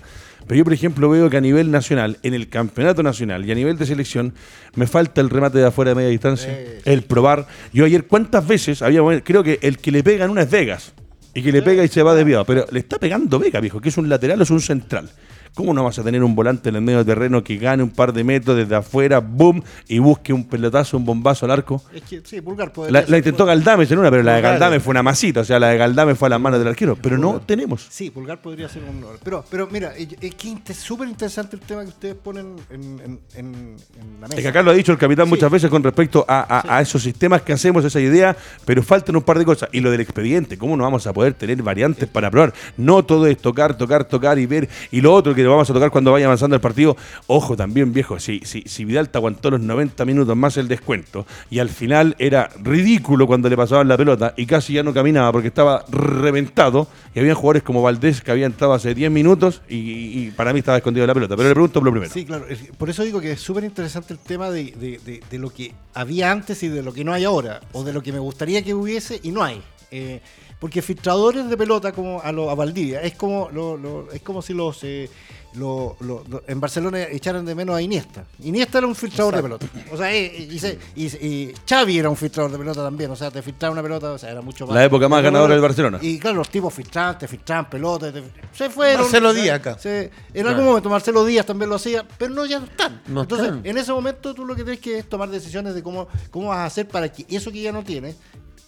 [0.48, 3.56] Pero yo, por ejemplo, veo que a nivel nacional, en el campeonato nacional y a
[3.56, 4.34] nivel de selección,
[4.74, 7.46] me falta el remate de afuera de media distancia, el probar.
[7.72, 10.94] Yo ayer, ¿cuántas veces había, creo que el que le pega en una es Vegas,
[11.36, 13.90] y que le pega y se va desviado, pero le está pegando Vega, viejo, que
[13.90, 15.08] es un lateral o es un central.
[15.54, 17.90] ¿Cómo no vas a tener un volante en el medio del terreno que gane un
[17.90, 21.82] par de metros desde afuera, boom, y busque un pelotazo, un bombazo al arco?
[21.94, 24.82] Es que, sí, Pulgar puede La, la intentó Galdames en una, pero la de Galdames
[24.82, 27.18] fue una masita, o sea, la de Galdames fue a las manos del arquero, pero
[27.18, 27.86] no tenemos.
[27.90, 29.06] Sí, Pulgar podría ser un.
[29.24, 33.20] Pero, pero mira, es que es súper interesante el tema que ustedes ponen en, en-
[33.36, 34.38] en- en la mesa.
[34.38, 35.30] Es que acá lo ha dicho el capitán Sí.
[35.32, 38.36] muchas veces con respecto a, a- a esos sistemas que hacemos, esa idea,
[38.66, 39.68] pero faltan un par de cosas.
[39.74, 42.54] Y lo del expediente, ¿cómo no vamos a poder tener variantes para probar?
[42.78, 44.70] No todo es tocar, tocar, tocar y ver.
[44.92, 46.96] Y lo otro que lo vamos a tocar cuando vaya avanzando el partido,
[47.28, 51.26] ojo también, viejo, si, si, si Vidal te aguantó los 90 minutos más el descuento
[51.50, 55.32] y al final era ridículo cuando le pasaban la pelota y casi ya no caminaba
[55.32, 60.30] porque estaba reventado y había jugadores como Valdés que había entrado hace 10 minutos y,
[60.32, 61.36] para mí estaba escondido la pelota.
[61.36, 62.12] Pero le pregunto por lo primero.
[62.14, 62.46] Sí, claro.
[62.78, 66.64] Por eso digo que es súper interesante el tema de- de lo que había antes
[66.64, 67.60] y de lo que no hay ahora.
[67.74, 69.62] O de lo que me gustaría que hubiese y no hay.
[69.94, 70.22] Eh,
[70.62, 74.42] porque filtradores de pelota como a, lo, a Valdivia es como lo- lo- es como
[74.44, 75.10] si los eh,
[75.56, 78.24] lo- lo- lo- en Barcelona echaran de menos a Iniesta.
[78.44, 79.66] Iniesta era un filtrador de pelota.
[79.92, 83.10] O sea, eh, y, se- y- y Xavi era un filtrador de pelota también.
[83.12, 84.76] O sea, te filtraba una pelota, o sea, era mucho más.
[84.76, 85.98] La época más ganadora del Barcelona.
[86.02, 88.14] Y claro, los tipos filtraban, te filtraban pelotas.
[88.14, 89.02] te- se fueron.
[89.02, 89.78] Marcelo Díaz acá.
[89.80, 93.02] se- en algún momento Marcelo Díaz también lo hacía, pero no ya no están.
[93.08, 93.66] No Entonces, están.
[93.66, 96.60] en ese momento tú lo que tienes que es tomar decisiones de cómo, cómo vas
[96.60, 98.16] a hacer para que eso que ya no tienes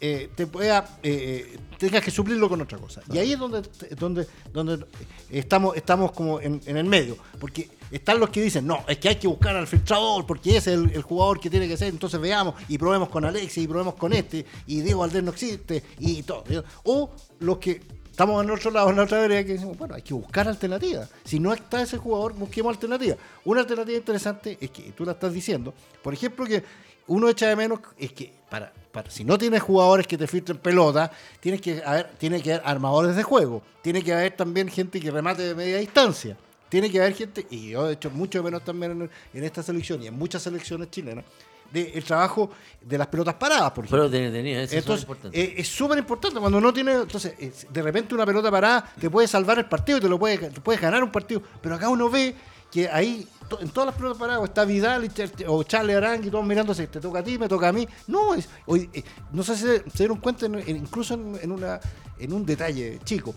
[0.06, 3.02] eh, te pueda eh, eh, tengas que suplirlo con otra cosa.
[3.10, 3.62] Y ahí es donde
[3.98, 4.86] donde donde
[5.30, 9.08] estamos estamos como en, en el medio, porque están los que dicen, "No, es que
[9.08, 12.20] hay que buscar al filtrador porque ese es el, jugador que tiene que ser, entonces
[12.20, 16.22] veamos y probemos con Alexis y probemos con este y Diego Valdés no existe y
[16.24, 16.44] todo."
[16.84, 17.80] O los que
[18.12, 21.10] Estamos en otro lado, en la otra vereda, que decimos, bueno, hay que buscar alternativas.
[21.24, 23.18] Si no está ese jugador, busquemos alternativas.
[23.44, 26.64] Una alternativa interesante es que tú la estás diciendo, por ejemplo, que
[27.08, 30.60] uno echa de menos, es que para, para si no tienes jugadores que te filtren
[30.60, 35.00] pelota, tienes que haber, tiene que haber armadores de juego, tiene que haber también gente
[35.00, 36.38] que remate de media distancia.
[36.70, 40.02] Tiene que haber gente, y yo he hecho mucho menos también en, en esta selección
[40.02, 41.26] y en muchas selecciones chilenas,
[41.72, 44.10] del trabajo de las pelotas paradas, por ejemplo.
[44.10, 46.94] Pero tenía, tenía eso Entonces, es eh, súper importante cuando no tiene.
[46.94, 50.20] Entonces, eh, de repente una pelota parada te puede salvar el partido y te lo
[50.20, 51.42] puede, te puedes ganar un partido.
[51.62, 52.36] Pero acá uno ve
[52.74, 53.28] que ahí,
[53.62, 57.20] en todas las pelotas paradas, está Vidal y o Charles Arangui, todos mirándose, te toca
[57.20, 57.88] a ti, me toca a mí.
[58.08, 61.52] No, es, hoy, eh, no sé si se, dieron cuenta, en- en- incluso en, en
[61.52, 61.80] una,
[62.18, 63.36] en un detalle chico.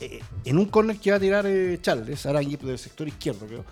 [0.00, 3.64] Eh, en un corner que va a tirar eh, Charles Arangui del sector izquierdo, creo.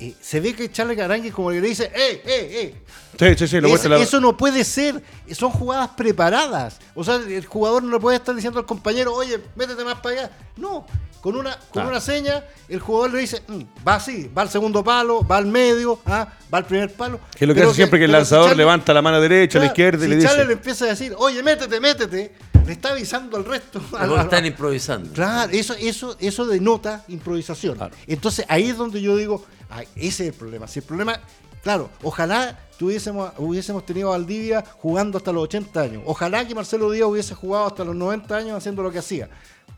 [0.00, 2.74] Eh, se ve que Charles Arangui como que le dice, ¡eh, eh, eh!
[3.18, 5.02] Sí, sí, sí, lo Es- la- Eso no puede ser.
[5.32, 6.78] Son jugadas preparadas.
[6.94, 10.20] O sea, el jugador no le puede estar diciendo al compañero, oye, métete más para
[10.20, 10.30] allá.
[10.56, 10.86] No.
[11.20, 14.82] Con una, con una seña, el jugador le dice, "Mm, va así, va al segundo
[14.82, 17.20] palo, va al medio, ah, va al primer palo.
[17.36, 19.20] Que es lo que Pero hace siempre que el pero lanzador si levanta la mano
[19.20, 20.52] derecha, a la izquierda y si le Charlie le dice.
[20.54, 22.34] empieza a decir, oye, métete, métete,
[22.66, 23.82] le está avisando al resto.
[23.92, 25.12] Luego al- están improvisando.
[25.12, 27.76] Claro, eso, eso, eso denota improvisación.
[27.76, 27.94] Claro.
[28.06, 30.66] Entonces ahí es donde yo digo, ay, ese es el problema.
[30.66, 31.20] Si el problema,
[31.62, 36.02] claro, ojalá tuviésemos, hubiésemos tenido a Valdivia jugando hasta los 80 años.
[36.06, 39.28] Ojalá que Marcelo Díaz hubiese jugado hasta los 90 años haciendo lo que hacía.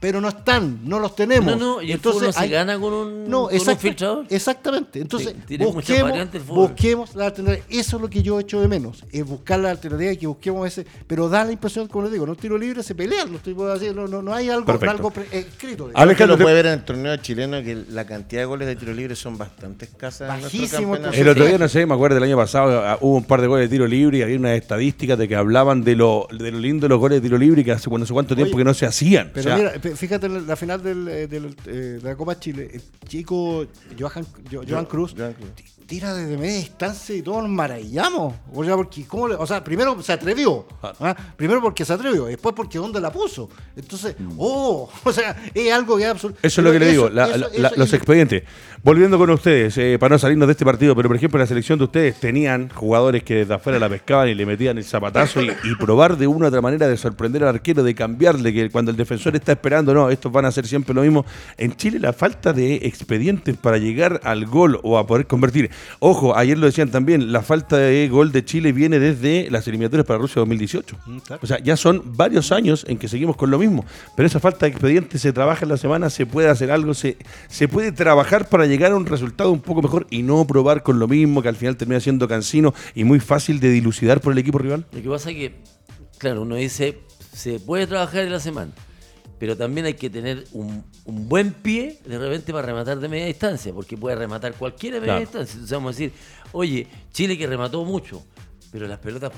[0.03, 1.57] Pero no están, no los tenemos.
[1.57, 4.27] No, no, y el fútbol no se gana con un- no, con un exacta- filtrador.
[4.29, 5.01] Exactamente.
[5.01, 6.13] Entonces, Sí, busquemos,
[6.49, 7.65] busquemos la alternativa.
[7.71, 9.05] Eso es lo que yo echo de menos.
[9.13, 10.85] Es buscar la alternativa y que busquemos ese.
[11.07, 13.91] Pero da la impresión, como les digo, no tiro libre, se pelean los tipos así.
[13.95, 15.85] No, no, no hay algo, algo pre- escrito.
[15.95, 18.75] Ale- Alejandro lo puede ver en el torneo chileno que la cantidad de goles de
[18.75, 20.35] tiro libre son bastante escasas.
[20.37, 21.17] en Bajísimo el campeonato.
[21.17, 23.47] El otro día, no sé, me acuerdo del año pasado, ah, hubo un par de
[23.47, 26.59] goles de tiro libre y había unas estadísticas de que hablaban de lo, de lo
[26.59, 28.63] lindo de los goles de tiro libre y que hace no sé cuánto tiempo Oye,
[28.63, 29.31] que no se hacían.
[29.33, 32.71] Pero O sea, mira, fíjate la final del, eh, del, eh, de la Copa Chile,
[32.73, 33.67] el chico
[33.99, 35.51] Johan, Jo- Johan Cruz Johan Cruz.
[35.93, 38.35] Ti- tira desde media distancia y todos nos maravillamos.
[38.55, 40.67] O sea, porque, ¿cómo le- o sea, primero se atrevió.
[40.83, 41.15] ¿ah?
[41.37, 43.49] Primero porque se atrevió, después porque dónde la puso.
[43.77, 46.39] Entonces, oh, o sea, es algo que es absoluto.
[46.43, 48.43] Eso es lo que le digo, la- la- la- los expedientes.
[48.85, 51.47] Volviendo con ustedes, eh, para no salirnos de este partido, pero por ejemplo, en la
[51.47, 55.41] selección de ustedes tenían jugadores que desde afuera la pescaban y le metían el zapatazo
[55.41, 58.71] y, y probar de una u otra manera de sorprender al arquero, de cambiarle, que
[58.71, 61.25] cuando el defensor está esperando, no, estos van a hacer siempre lo mismo.
[61.59, 65.71] En Chile, la falta de expedientes para llegar al gol o a poder convertir.
[66.01, 70.07] Ojo, ayer lo decían también, la falta de gol de Chile viene desde las eliminatorias
[70.07, 70.97] para Rusia 2018.
[71.41, 73.85] O sea, ya son varios años en que seguimos con lo mismo,
[74.17, 77.17] pero esa falta de expedientes se trabaja en la semana, se puede hacer algo, se,
[77.49, 80.99] se puede trabajar para llegar a un resultado un poco mejor y no probar con
[80.99, 84.39] lo mismo que al final termina siendo cansino y muy fácil de dilucidar por el
[84.39, 84.87] equipo rival.
[84.93, 85.55] Lo que pasa es que,
[86.19, 86.99] claro, uno dice,
[87.33, 88.73] se puede trabajar en la semana,
[89.43, 93.27] pero también hay que tener un, un buen pie de repente para rematar de media
[93.27, 95.21] distancia, porque puede rematar cualquiera de media Claro.
[95.27, 95.55] distancia.
[95.55, 96.13] Entonces vamos a decir,
[96.53, 98.23] oye, Chile que remató mucho,
[98.71, 99.33] pero las pelotas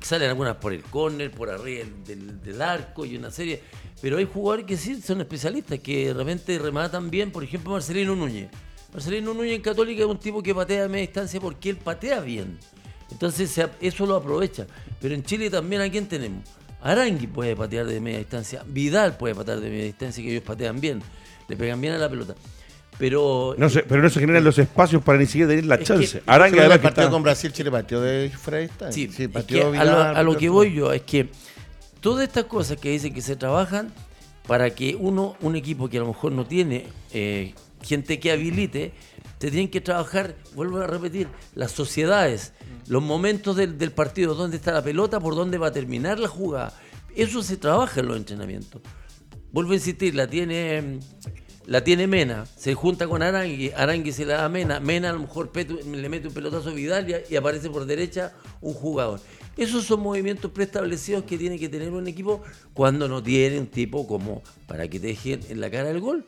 [0.00, 3.60] salen algunas por el córner, por arriba del, del arco y una serie.
[4.00, 8.14] Pero hay jugadores que sí son especialistas, que de repente rematan bien, por ejemplo Marcelino
[8.14, 8.50] Núñez.
[8.92, 12.20] Marcelino Núñez en Católica es un tipo que patea de media distancia porque él patea
[12.20, 12.56] bien.
[13.10, 14.64] Entonces eso lo aprovecha.
[15.00, 16.44] Pero en Chile también a quién tenemos.
[16.82, 20.80] Arangui puede patear de media distancia, Vidal puede patear de media distancia, que ellos patean
[20.80, 21.00] bien,
[21.48, 22.34] le pegan bien a la pelota.
[22.98, 26.18] Pero No sé, pero no se generan los espacios para ni siquiera tener la chance.
[26.20, 28.90] que- en además el que está- con Brasil, Chile pateó de distancia.
[28.92, 31.28] Sí, Sí, pateó que a, Vidal, lo, a lo que voy yo es que
[32.00, 33.92] todas estas cosas que dicen que se trabajan
[34.46, 38.92] para que uno, un equipo que a lo mejor no tiene eh, gente que habilite,
[39.42, 41.26] te tienen que trabajar, vuelvo a repetir,
[41.56, 42.52] las sociedades,
[42.86, 46.28] los momentos del, del partido, dónde está la pelota, por dónde va a terminar la
[46.28, 46.80] jugada.
[47.16, 48.80] Eso se trabaja en los entrenamientos.
[49.50, 51.00] Vuelvo a insistir, la tiene
[51.66, 55.12] la tiene Mena, se junta con Arangui, Arangui se la da a Mena, Mena a
[55.12, 59.18] lo mejor le mete un pelotazo a Vidal y aparece por derecha un jugador.
[59.56, 62.42] Esos son movimientos preestablecidos que tiene que tener un equipo
[62.74, 66.26] cuando no tiene un tipo como para que te dejen en la cara el gol.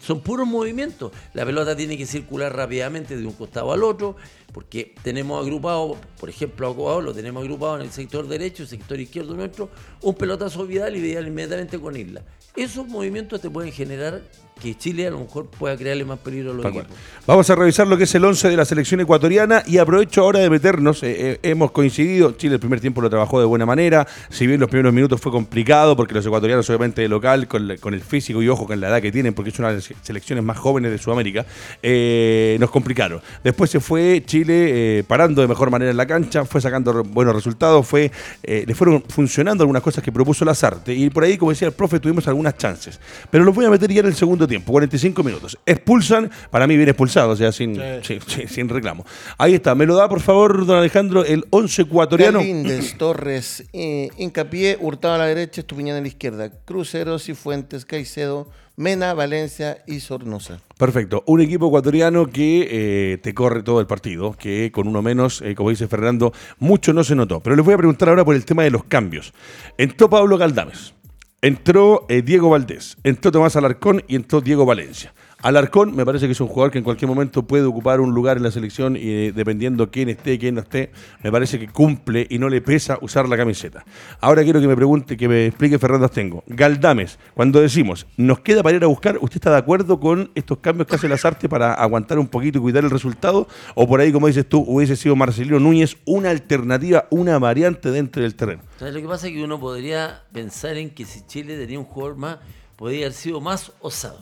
[0.00, 1.12] Son puros movimientos.
[1.34, 4.16] La pelota tiene que circular rápidamente de un costado al otro,
[4.52, 8.98] porque tenemos agrupado, por ejemplo, a lo tenemos agrupado en el sector derecho, el sector
[8.98, 9.70] izquierdo nuestro,
[10.02, 12.22] un pelotazo Vidal y Vidal inmediatamente con Isla.
[12.56, 14.22] Esos movimientos te pueden generar
[14.60, 16.86] que Chile a lo mejor pueda crearle más peligro a los equipos.
[17.26, 20.40] Vamos a revisar lo que es el 11 de la selección ecuatoriana y aprovecho ahora
[20.40, 21.02] de meternos.
[21.02, 24.60] eh, eh, hemos coincidido, Chile el primer tiempo lo trabajó de buena manera, si bien
[24.60, 28.00] los primeros minutos fue complicado porque los ecuatorianos obviamente de local, con, la- con el
[28.02, 30.58] físico y ojo con la edad que tienen, porque es una de las selecciones más
[30.58, 31.46] jóvenes de Sudamérica,
[31.82, 33.20] eh, nos complicaron.
[33.42, 37.86] Después se fue Chile parando de mejor manera en la cancha, fue sacando buenos resultados,
[37.86, 38.10] fue
[38.42, 41.98] le fueron funcionando algunas cosas que propuso Lazarte y por ahí, como decía el profe,
[42.00, 43.00] tuvimos algunas chances.
[43.30, 45.58] Pero los voy a meter ya en el segundo tiempo, 45 minutos.
[45.64, 49.06] Expulsan, para mí bien expulsado, o sea, sin, sí, sí, sin reclamo.
[49.38, 52.40] Ahí está, me lo da por favor, don Alejandro, el 11 ecuatoriano.
[52.40, 57.86] Galíndez, Torres, eh, Hincapié, Hurtado a la derecha, Estupiñán a la izquierda, Cruceros y Fuentes,
[57.86, 60.60] Caicedo, Mena, Valencia y Sornosa.
[60.78, 61.22] Perfecto.
[61.26, 65.54] Un equipo ecuatoriano que eh, te corre todo el partido, que con uno menos, eh,
[65.54, 67.40] como dice Fernando, mucho no se notó.
[67.40, 69.34] Pero les voy a preguntar ahora por el tema de los cambios.
[69.76, 70.94] Entró Pablo Galdames,
[71.42, 75.12] entró eh, Diego Valdés, entró Tomás Alarcón y entró Diego Valencia.
[75.42, 78.36] Alarcón me parece que es un jugador que en cualquier momento puede ocupar un lugar
[78.36, 82.38] en la selección y dependiendo quién esté, quién no esté, me parece que cumple y
[82.38, 83.82] no le pesa usar la camiseta.
[84.20, 86.44] Ahora quiero que me pregunte, que me explique Fernando Astengo.
[86.46, 90.58] Galdames, cuando decimos, nos queda para ir a buscar, ¿usted está de acuerdo con estos
[90.58, 93.48] cambios que hace Lazarte para aguantar un poquito y cuidar el resultado?
[93.74, 98.22] ¿O por ahí, como dices tú, hubiese sido Marcelino Núñez una alternativa, una variante dentro
[98.22, 98.62] del terreno?
[98.78, 99.28] ¿Sabes lo que pasa?
[99.28, 102.38] Es que uno podría pensar en que si Chile tenía un jugador más,
[102.76, 104.20] podría haber sido más osado,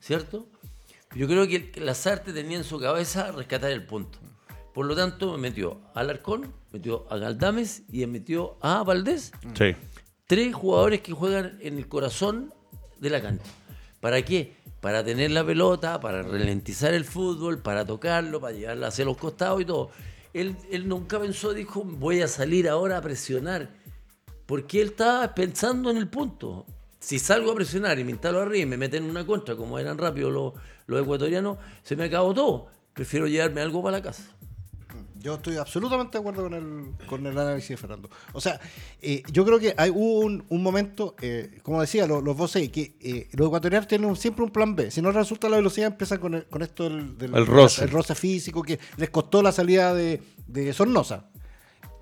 [0.00, 0.46] ¿cierto?
[1.14, 4.18] Yo creo que Lazarte tenía en su cabeza rescatar el punto.
[4.74, 9.30] Por lo tanto, me metió a Alarcón, metió a Galdames y metió a Valdés.
[9.56, 9.76] Sí.
[10.26, 12.52] Tres jugadores que juegan en el corazón
[12.98, 13.46] de la cancha.
[14.00, 14.56] ¿Para qué?
[14.80, 19.60] Para tener la pelota, para ralentizar el fútbol, para tocarlo, para llevarla hacia los costados
[19.62, 19.90] y todo.
[20.32, 23.70] Él, él nunca pensó, dijo, voy a salir ahora a presionar.
[24.46, 26.66] Porque él estaba pensando en el punto.
[26.98, 29.78] Si salgo a presionar y me instalo arriba y me meten en una contra, como
[29.78, 30.52] eran rápidos los,
[30.86, 32.66] los ecuatorianos, se me acabó todo.
[32.92, 34.22] Prefiero llevarme algo para la casa.
[35.20, 38.10] Yo estoy absolutamente de acuerdo con el, con el análisis de Fernando.
[38.34, 38.60] O sea,
[39.00, 42.68] eh, yo creo que hay, hubo un, un momento, eh, como decía los, los voces,
[42.68, 44.90] que eh, los ecuatorianos tienen un- siempre un plan B.
[44.90, 47.84] Si no resulta la velocidad, empiezan con, el- con esto del, del- El roce.
[47.84, 51.24] el roce físico, que les costó la salida de, de Sornosa.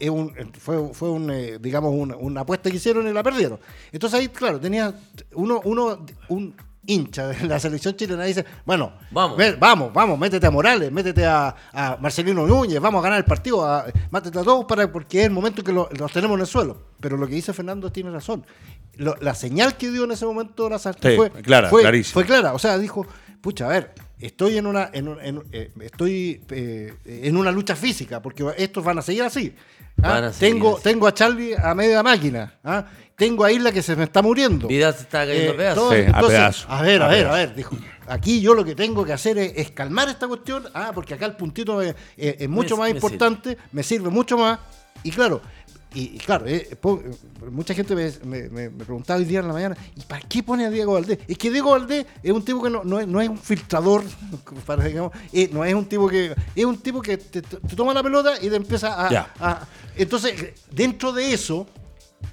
[0.00, 3.60] es un, fue, fue un, eh, digamos, una, una apuesta que hicieron y la perdieron.
[3.92, 4.98] Entonces ahí, claro, tenía
[5.34, 6.56] uno, uno, un
[6.86, 9.38] hincha de la selección chilena dice, bueno, Vamos.
[9.58, 13.64] vamos, vamos, métete a Morales, métete a, a Marcelino Núñez, vamos a ganar el partido,
[13.64, 16.46] a, mátate a todos para, porque es el momento que lo- los tenemos en el
[16.46, 16.82] suelo.
[17.00, 18.44] Pero lo que dice Fernando tiene razón.
[18.96, 22.52] Lo- la señal que dio en ese momento la Sí, fue, clara, fue, clara.
[22.52, 23.06] O sea, dijo,
[23.40, 28.20] pucha, a ver, estoy en una, en, en- eh, estoy eh, en una lucha física,
[28.20, 29.54] porque estos van a seguir así.
[30.02, 30.08] ¿ah?
[30.08, 30.82] Van a seguir tengo, así.
[30.82, 32.54] tengo a Charlie a media máquina.
[32.64, 32.86] ¿ah?
[33.22, 34.66] Tengo a Isla que se me está muriendo.
[34.66, 35.82] Vidal se está cayendo Eh, a pedazos.
[35.84, 37.76] todo- Sí, a entonces, pedazos, a ver, a, a ver, a ver, dijo.
[38.08, 41.26] Aquí yo lo que tengo que hacer es, es calmar esta cuestión, ah, porque acá
[41.26, 44.58] el puntito es, es- es mucho Me- más me importante, me sirve mucho más,
[45.04, 45.40] y claro,
[45.94, 47.00] y, y claro, eh, po-
[47.50, 50.42] mucha gente me, me- me- me preguntaba hoy día en la mañana, ¿y para qué
[50.42, 51.18] pone a Diego Valdés?
[51.28, 54.02] Es que Diego Valdés es un tipo que no, no es, no es un filtrador,
[54.66, 57.94] para, digamos, eh, no es un tipo que, es un tipo que te, te toma
[57.94, 59.30] la pelota y te empieza a...
[59.38, 60.34] A- entonces,
[60.72, 61.66] dentro de eso,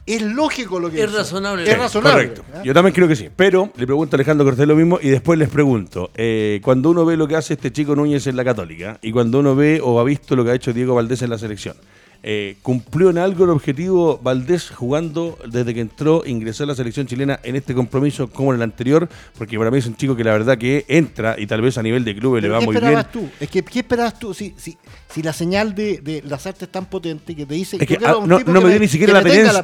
[0.05, 1.17] es lógico lo que Es hizo.
[1.19, 1.69] razonable.
[1.69, 2.29] Es razonable.
[2.29, 2.43] Correcto.
[2.55, 2.61] ¿ah?
[2.63, 3.29] Yo también creo que sí.
[3.35, 6.11] Pero le pregunto a Alejandro Cortés lo mismo y después les pregunto.
[6.15, 9.39] eh, cuando uno ve lo que hace este chico Núñez en la Católica y cuando
[9.39, 11.75] uno ve o ha visto lo que ha hecho Diego Valdés en la selección,
[12.21, 17.07] eh, ¿cumplió en algo el objetivo Valdés jugando desde que entró, ingresó a la selección
[17.07, 19.07] chilena en este compromiso como en el anterior?
[19.37, 21.83] Porque para mí es un chico que la verdad que entra y tal vez a
[21.83, 22.83] nivel de clubes le va ¿Qué muy bien.
[22.83, 23.29] esperabas tú?
[23.39, 24.33] Es que, ¿qué esperabas tú?
[24.33, 24.77] Si, si,
[25.09, 27.97] si la señal de, de las artes es tan potente que te dice Es que
[28.05, 29.63] ah, un no, tipo no me dio ni siquiera la tenencia.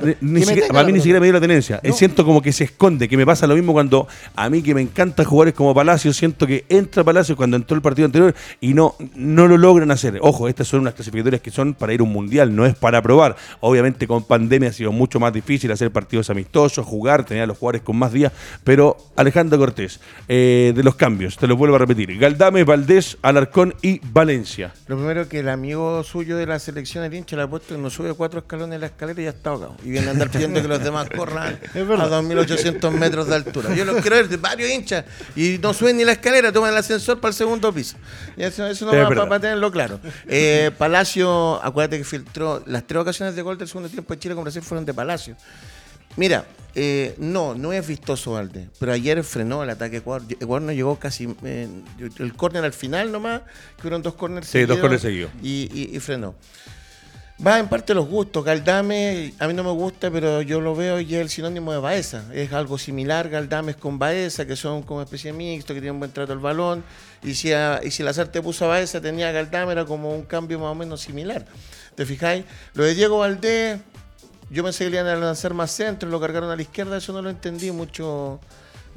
[0.69, 1.81] para mí ni siquiera me dio la tenencia.
[1.83, 1.93] No.
[1.93, 4.81] Siento como que se esconde, que me pasa lo mismo cuando a mí que me
[4.81, 8.73] encanta jugar es como Palacio, siento que entra Palacio cuando entró el partido anterior y
[8.73, 10.19] no, no lo logran hacer.
[10.21, 13.01] Ojo, estas son unas clasificatorias que son para ir a un mundial, no es para
[13.01, 13.35] probar.
[13.61, 17.57] Obviamente con pandemia ha sido mucho más difícil hacer partidos amistosos, jugar, tener a los
[17.57, 18.31] jugadores con más días,
[18.63, 22.17] pero Alejandro Cortés, eh, de los cambios, te lo vuelvo a repetir.
[22.17, 24.73] Galdame, Valdés, Alarcón y Valencia.
[24.87, 27.81] Lo primero que el amigo suyo de la selección, el hincha, le ha puesto que
[27.81, 29.75] no sube cuatro escalones en la escalera y ya está ahogado.
[29.83, 33.73] Y viene a andar pidiendo que los demás corran a 2.800 metros de altura.
[33.75, 36.77] Yo los quiero ver de varios hinchas y no suben ni la escalera, toman el
[36.77, 37.97] ascensor para el segundo piso.
[38.37, 39.99] Y eso, eso no Es va para tenerlo claro.
[40.27, 42.03] Eh, Palacio, acuérdate que
[42.65, 45.35] las tres ocasiones de gol del segundo tiempo de Chile con Brasil fueron de Palacio.
[46.17, 50.23] Mira, eh, no, no es vistoso Valde, pero ayer frenó el ataque Ecuador.
[50.29, 51.27] Ecuador no llegó casi.
[51.43, 51.67] eh,
[52.19, 53.41] el córner al final nomás,
[53.75, 55.31] que fueron dos córneres Sí, dos córneres seguidos.
[55.43, 56.35] Y, y- y frenó.
[57.45, 58.45] Va en parte los gustos.
[58.45, 61.79] Galdame, a mí no me gusta, pero yo lo veo y es el sinónimo de
[61.79, 62.23] Baeza.
[62.33, 66.31] Es algo similar, Galdames con Baeza, que son como especie mixto, que tienen buen trato
[66.31, 66.83] al balón.
[67.23, 70.11] Y si, a, y si la te puso a Baeza, tenía a Galdame, era como
[70.13, 71.45] un cambio más o menos similar.
[71.95, 72.45] ¿Te fijáis?
[72.73, 73.79] Lo de Diego Valdés,
[74.49, 77.11] yo pensé que le iban a lanzar más centro, lo cargaron a la izquierda, eso
[77.11, 78.39] no lo entendí mucho.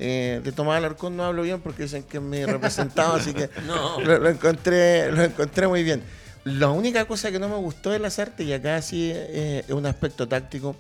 [0.01, 3.51] Eh, de Tomás Alarcón no hablo bien porque dicen que es mi representado, así que
[3.67, 4.01] No.
[4.01, 6.05] lo, lo encontré, lo encontré muy bien.
[6.49, 9.75] La única cosa que no me gustó de las artes, y acá sí eh, es
[9.75, 10.77] un aspecto táctico,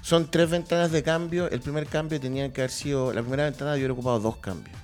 [0.00, 1.50] son tres ventanas de cambio.
[1.50, 4.76] El primer cambio tenía que haber sido, la primera ventana yo hubiera ocupado dos cambios.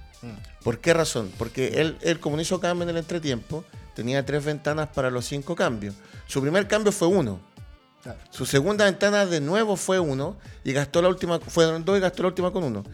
[0.63, 1.33] ¿Por qué razón?
[1.39, 3.65] Porque él, él, como no hizo cambio en el entretiempo,
[3.95, 5.95] tenía tres ventanas para los cinco cambios.
[6.27, 7.41] Su primer cambio fue uno.
[8.03, 8.19] Claro.
[8.31, 12.23] Su segunda ventana de nuevo fue uno y gastó la última, fueron dos y gastó
[12.23, 12.85] la última con uno.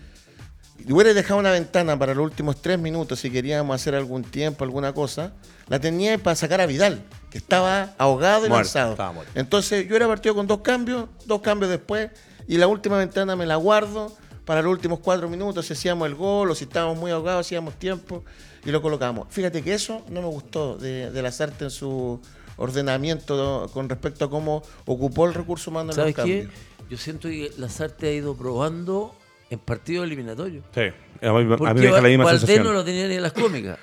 [0.78, 4.64] Y hubiera dejado una ventana para los últimos tres minutos si queríamos hacer algún tiempo,
[4.64, 5.32] alguna cosa,
[5.68, 7.04] la tenía para sacar a Vidal,
[7.34, 9.12] que estaba ahogado y Muerto, lanzado.
[9.12, 9.32] muerto.
[9.34, 12.12] Entonces yo hubiera partido con dos cambios, dos cambios después,
[12.46, 14.12] y la última ventana me la guardo
[14.44, 17.74] para los últimos cuatro minutos, si hacíamos el gol o si estábamos muy ahogados, hacíamos
[17.74, 18.22] tiempo
[18.64, 19.26] y lo colocamos.
[19.30, 22.20] Fíjate que eso no me gustó de, de las artes en su
[22.56, 26.20] ordenamiento con respecto a cómo ocupó el recurso humano en los ¿Sabes qué?
[26.20, 26.50] cambios.
[26.88, 29.12] Yo siento que Lazarte ha ido probando
[29.50, 30.64] en partidos eliminatorios.
[30.72, 30.92] Sí, a mí,
[31.28, 32.64] a mí Porque me deja la misma Valdés sensación.
[32.66, 33.78] no lo tenía ni en las cómicas.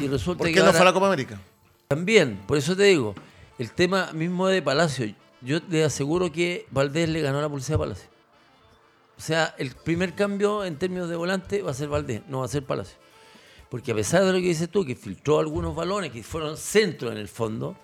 [0.00, 1.38] Y resulta ¿Por que qué no ahora- fue a la Copa América?
[1.88, 3.14] También, por eso te digo,
[3.58, 7.78] el tema mismo de Palacio, yo le aseguro que Valdés le ganó la pulsera a
[7.80, 8.08] Palacio.
[9.16, 12.46] O sea, el primer cambio en términos de volante va a ser Valdés, no va
[12.46, 12.98] a ser Palacio.
[13.70, 17.10] Porque a pesar de lo que dices tú, que filtró algunos balones que fueron centro
[17.10, 17.76] en el fondo,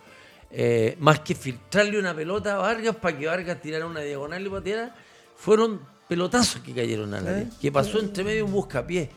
[0.51, 4.51] eh, más que filtrarle una pelota a Vargas para que Vargas tirara una diagonal y
[4.51, 4.95] pateara,
[5.37, 7.51] fueron pelotazos que cayeron al área.
[7.61, 9.11] Que pasó entre medio un buscapié.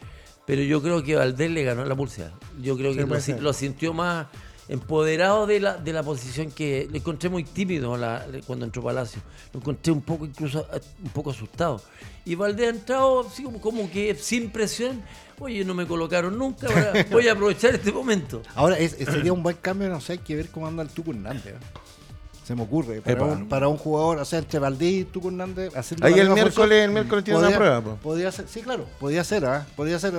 [0.45, 2.31] Pero yo creo que Valdés le ganó la pulsera.
[2.61, 4.27] Yo creo que lo sintió más
[4.68, 9.22] empoderado de la, de la posición que lo encontré muy tímido la- cuando entró Palacio.
[9.53, 11.82] Lo encontré un poco incluso eh, un poco asustado.
[12.26, 15.01] Y Valdés ha entrado así como, como que sin presión.
[15.39, 18.41] Oye, no me colocaron nunca, ahora voy a aprovechar este momento.
[18.55, 21.11] Ahora es- sería un buen cambio, no sé, hay que ver cómo anda el Tuco
[21.11, 21.45] Hernández.
[21.47, 21.55] ¿eh?
[22.45, 23.01] Se me ocurre.
[23.01, 23.25] Para, Epa.
[23.25, 26.91] un, para un jugador, o sea, entre Valdés y tú, Hernández, Ahí el miércoles, el
[26.91, 27.81] miércoles tiene una podía- prueba.
[27.81, 27.95] po.
[28.03, 29.65] Podía ser, sí, claro, podía ser, ¿ah?
[29.75, 30.13] Podía ser,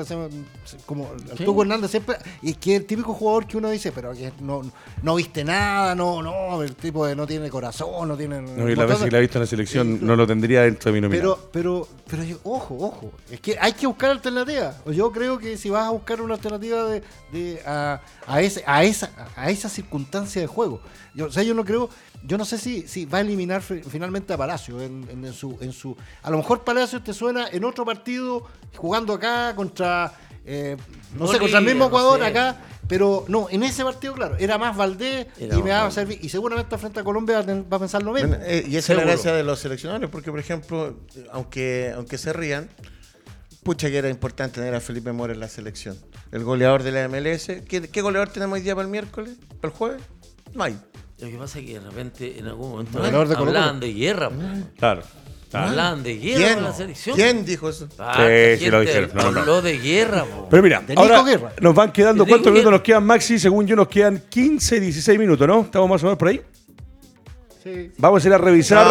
[0.84, 1.44] como Sí.
[1.44, 4.62] Tuco Hernández siempre, y es que el típico jugador que uno dice, pero que no,
[5.02, 8.42] no viste nada, no, no, el tipo de no tiene corazón, no tiene.
[8.42, 10.90] No, y la vez que la he visto en la selección no lo tendría dentro
[10.90, 11.20] de mi nómina.
[11.20, 14.76] Pero, pero, pero yo- ojo, ojo, es que hay que buscar alternativas.
[14.92, 17.02] Yo creo que si vas a buscar una alternativa de,
[17.32, 20.80] de- a, a ese, a esa, a esa circunstancia de juego.
[21.14, 21.88] Yo, o sea, yo no creo,
[22.24, 25.32] yo no sé si, si va a eliminar fi- finalmente a Palacio en, en- en
[25.32, 25.96] su, en su.
[26.22, 28.46] A lo mejor Palacio te suena en otro partido
[28.76, 30.12] jugando acá contra,
[30.44, 30.76] eh,
[31.18, 32.26] no sé, contra el mismo no Ecuador sé.
[32.26, 32.56] acá.
[32.88, 36.20] Pero no, en ese partido, claro, era más Valdés Era y me va a servir.
[36.22, 38.28] Y seguramente frente a Colombia va a pensar lo mismo.
[38.28, 40.96] Bueno, eh, y esa es la gracia de los seleccionadores, porque por ejemplo,
[41.32, 42.68] aunque, aunque se rían,
[43.64, 45.98] pucha que era importante tener a Felipe Mora en la selección.
[46.30, 47.46] El goleador de la MLS.
[47.68, 49.34] ¿Qué, qué goleador tenemos hoy día para el miércoles?
[49.60, 50.02] ¿Para el jueves?
[50.54, 50.78] No hay.
[51.18, 53.58] Lo que pasa es que de repente en algún momento Goleador de Colo-Colo.
[53.58, 54.28] hablaban de guerra.
[54.30, 54.36] po.
[54.78, 55.02] Claro.
[55.52, 56.54] Hablaban de guerra ¿Quién?
[56.56, 57.16] con la selección.
[57.16, 57.88] ¿Quién dijo eso?
[57.98, 59.40] Ah, Sí, esta sí lo dijeron, no, no.
[59.40, 60.24] Habló de guerra.
[60.24, 60.48] po.
[60.50, 61.52] Pero mira, ahora Guerra.
[61.62, 62.76] nos van quedando, ¿cuántos minutos Guerra.
[62.78, 63.38] nos quedan, Maxi?
[63.38, 65.60] Según yo, nos quedan 15, 16 minutos, ¿no?
[65.62, 66.42] ¿Estamos más o menos por ahí?
[67.66, 67.90] Sí.
[67.98, 68.86] Vamos a ir a revisar.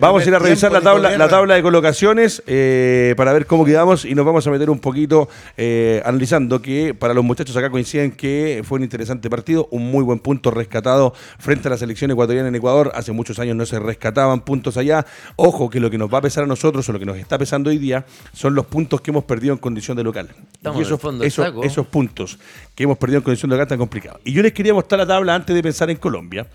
[0.00, 3.64] Vamos a ir a revisar la tabla, la tabla de colocaciones eh, para ver cómo
[3.64, 7.68] quedamos y nos vamos a meter un poquito eh, analizando que para los muchachos acá
[7.68, 12.12] coinciden que fue un interesante partido, un muy buen punto rescatado frente a la selección
[12.12, 12.92] ecuatoriana en Ecuador.
[12.94, 15.04] Hace muchos años no se rescataban puntos allá.
[15.34, 17.38] Ojo que lo que nos va a pesar a nosotros o lo que nos está
[17.38, 20.28] pesando hoy día son los puntos que hemos perdido en condición de local.
[20.52, 21.64] Estamos y en el esos, fondo esos- saco.
[21.64, 22.38] esos puntos
[22.76, 24.20] que hemos perdido en condición de local tan complicados.
[24.24, 26.46] Y yo les quería mostrar la tabla antes de pensar en Colombia.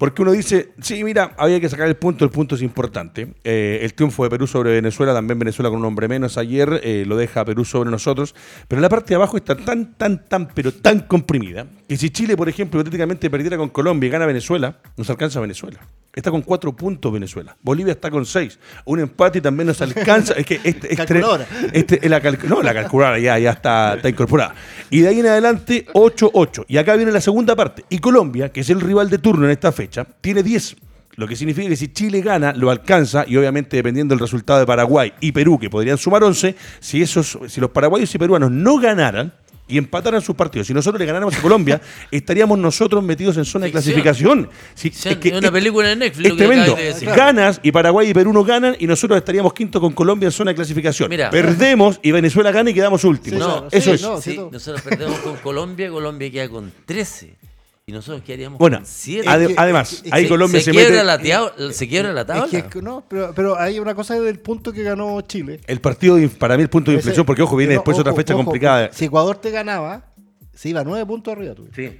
[0.00, 3.34] Porque uno dice, sí, mira, había que sacar el punto, el punto es importante.
[3.44, 7.04] Eh, el triunfo de Perú sobre Venezuela, también Venezuela con un hombre menos ayer, eh,
[7.06, 8.34] lo deja Perú sobre nosotros.
[8.66, 12.34] Pero la parte de abajo está tan, tan, tan, pero tan comprimida, que si Chile,
[12.34, 15.80] por ejemplo, hipotéticamente perdiera con Colombia y gana Venezuela, nos alcanza Venezuela.
[16.12, 17.56] Está con cuatro puntos Venezuela.
[17.62, 18.58] Bolivia está con seis.
[18.84, 20.34] Un empate y también nos alcanza.
[20.34, 21.04] es que este, este-
[21.72, 24.54] este, la calc- no, la calculadora ya, ya está, está incorporada.
[24.90, 26.64] Y de ahí en adelante, 8-8.
[26.68, 27.84] Y acá viene la segunda parte.
[27.88, 30.76] Y Colombia, que es el rival de turno en esta fecha, tiene 10.
[31.16, 34.66] Lo que significa que si Chile gana, lo alcanza, y obviamente dependiendo del resultado de
[34.66, 38.78] Paraguay y Perú, que podrían sumar 11, si, esos, si los paraguayos y peruanos no
[38.78, 39.32] ganaran
[39.70, 43.66] y empataran sus partidos, si nosotros le ganáramos a Colombia, estaríamos nosotros metidos en zona
[43.66, 44.48] de clasificación.
[44.74, 45.18] Si- Ficción.
[45.22, 46.74] Es una película de Netflix, Es lo que tremendo.
[46.76, 47.08] de decir.
[47.10, 50.50] Ganas y Paraguay y Perú no ganan y nosotros estaríamos quinto con Colombia en zona
[50.50, 51.08] de clasificación.
[51.08, 51.30] Mira.
[51.30, 53.40] Perdemos y Venezuela gana y quedamos últimos.
[53.42, 54.02] Sí, No, eso Sí, es.
[54.02, 57.34] no, sí, nosotros perdemos con Colombia, Colombia queda con 13.
[57.90, 58.22] Y nosotros
[58.56, 59.28] Bueno, 7.
[59.28, 60.86] ade- que- además, es que- ahí Colombia se, se, mete.
[60.86, 62.46] quiebra la tia- se quiebra la tabla.
[62.56, 65.58] Es que, no, pero, pero hay una cosa del punto que ganó Chile.
[65.66, 68.14] El partido, de- para mí, el punto de inflexión, porque ojo, viene pero después otra
[68.14, 68.90] fecha ojo, complicada.
[68.92, 70.04] Si Ecuador te ganaba,
[70.54, 71.66] se iba a nueve puntos arriba tú.
[71.74, 71.90] Sí.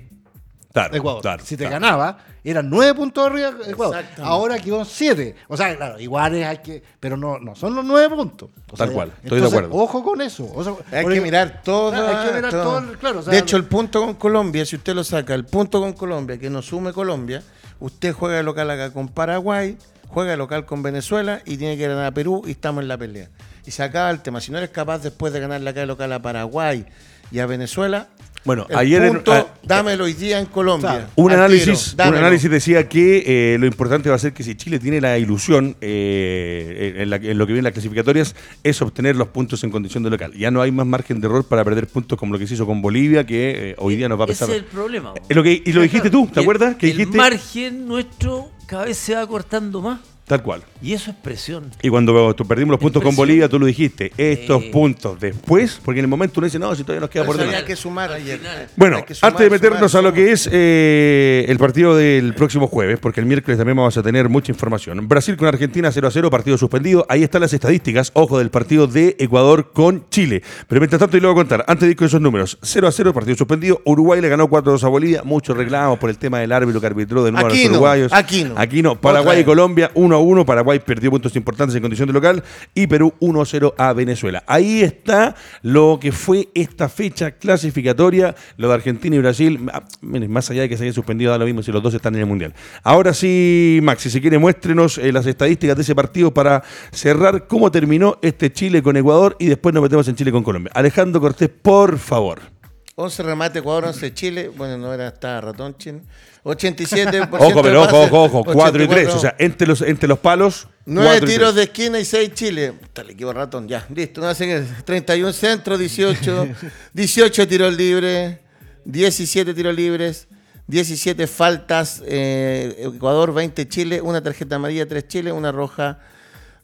[0.73, 1.21] Claro, Ecuador.
[1.23, 1.81] claro, si te claro.
[1.81, 4.05] ganaba, eran nueve puntos arriba Ecuador.
[4.23, 5.35] Ahora quedó siete.
[5.49, 6.83] O sea, claro, iguales hay que.
[7.01, 8.51] Pero no, no son los nueve puntos.
[8.71, 9.71] O Tal sea, cual, estoy de acuerdo.
[9.75, 10.49] Ojo con eso.
[10.55, 11.91] O sea, Hay que mirar todo.
[11.91, 14.65] Claro, hay que mirar todo el- claro, o sea, de hecho, el punto con Colombia,
[14.65, 17.43] si usted lo saca, el punto con Colombia, que nos sume Colombia,
[17.81, 21.89] usted juega de local acá con Paraguay, juega de local con Venezuela y tiene que
[21.89, 23.29] ganar a Perú y estamos en la pelea.
[23.67, 24.41] Y se acaba el tema.
[24.41, 26.87] Si no eres capaz después de ganarle acá de local a Paraguay
[27.33, 28.07] y a Venezuela,
[28.43, 31.09] Bueno, el ayer en- punto, ah, dámelo hoy día en Colombia.
[31.15, 33.23] Un análisis, tiro, un análisis decía que
[33.55, 37.17] eh, lo importante va a ser que si Chile tiene la ilusión eh, en, la-
[37.17, 40.33] en lo que viene las clasificatorias es obtener los puntos en condición de local.
[40.33, 42.65] Ya no hay más margen de error para perder puntos como lo que se hizo
[42.67, 44.51] con Bolivia, que eh, hoy día nos va a Ese pesar.
[44.51, 45.13] es el problema.
[45.29, 46.77] Es lo que- y lo dijiste tú, ¿te El- acuerdas?
[46.77, 50.01] Que el dijiste margen nuestro cada vez se va cortando más.
[50.31, 50.63] Tal cual.
[50.81, 51.73] Y eso es presión.
[51.83, 53.17] Y cuando perdimos los puntos con.
[53.17, 56.85] Bolivia, tú lo dijiste, estos puntos después, porque en el momento uno dice, no, si
[56.85, 57.65] todavía nos queda por delante.
[57.65, 58.39] que sumar ayer.
[58.77, 61.97] Bueno, Hay que sumar, antes de meternos sumar, a lo que es eh, el partido
[61.97, 65.09] del próximo jueves, porque el miércoles también vamos a tener mucha información.
[65.09, 67.05] Brasil con Argentina 0 a 0, partido suspendido.
[67.09, 70.43] Ahí están las estadísticas, ojo, del partido de Ecuador con Chile.
[70.69, 73.13] Pero mientras tanto, y a contar, antes de ir con esos números, 0 a 0,
[73.13, 73.83] partido suspendido.
[73.85, 75.23] Uruguay le ganó 4 a 2 a Bolivia.
[75.25, 78.13] Muchos reclamos por el tema del árbitro que arbitró de nuevo a Aquí los uruguayos.
[78.13, 78.55] aquí no.
[78.57, 79.01] Aquí no.
[79.01, 79.45] Paraguay y.
[79.45, 80.45] Colombia 1 a 1.
[80.45, 82.43] Paraguay perdió puntos importantes en condición de local.
[82.75, 84.43] Y Perú 1 a 0 a Venezuela.
[84.47, 89.69] Ahí está lo que fue esta fecha clasificatoria, lo de Argentina y Brasil.
[89.73, 92.15] Ah, más allá de que se haya suspendido, da lo mismo si los dos están
[92.15, 92.55] en el Mundial.
[92.83, 96.63] Ahora sí, Maxi, si quiere, muéstrenos eh, las estadísticas de ese partido para
[96.93, 100.73] cerrar cómo terminó este Chile con Ecuador y después nos metemos en Chile con Colombia.
[100.75, 102.60] Alejandro Cortés, por favor.
[102.97, 104.49] 11 remate Ecuador, 11 Chile.
[104.49, 106.03] Bueno, no era hasta ratón chin.
[106.45, 107.29] 87%.
[107.39, 109.09] Ojo, pero ojo, ojo, ojo, 4 y 3.
[109.09, 109.17] 84.
[109.17, 110.69] O sea, entre los, entre los palos.
[110.87, 112.75] 9 cuatro y tiros de esquina y 6 Chile.
[112.83, 113.87] Está el equipo ratón, ya.
[113.95, 114.21] Listo.
[114.21, 114.65] No qué.
[114.85, 116.49] 31 centros, 18.
[116.93, 118.39] 18 tiros libres.
[118.85, 120.29] 17 tiros libres.
[120.71, 125.99] 17 faltas, eh, Ecuador 20 Chile, una tarjeta amarilla 3 Chile, una roja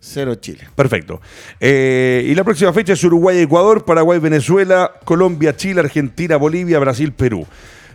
[0.06, 0.68] 0 Chile.
[0.74, 1.20] Perfecto.
[1.60, 7.46] Eh, y la próxima fecha es Uruguay-Ecuador, Paraguay-Venezuela, Colombia-Chile, Argentina-Bolivia, Brasil-Perú.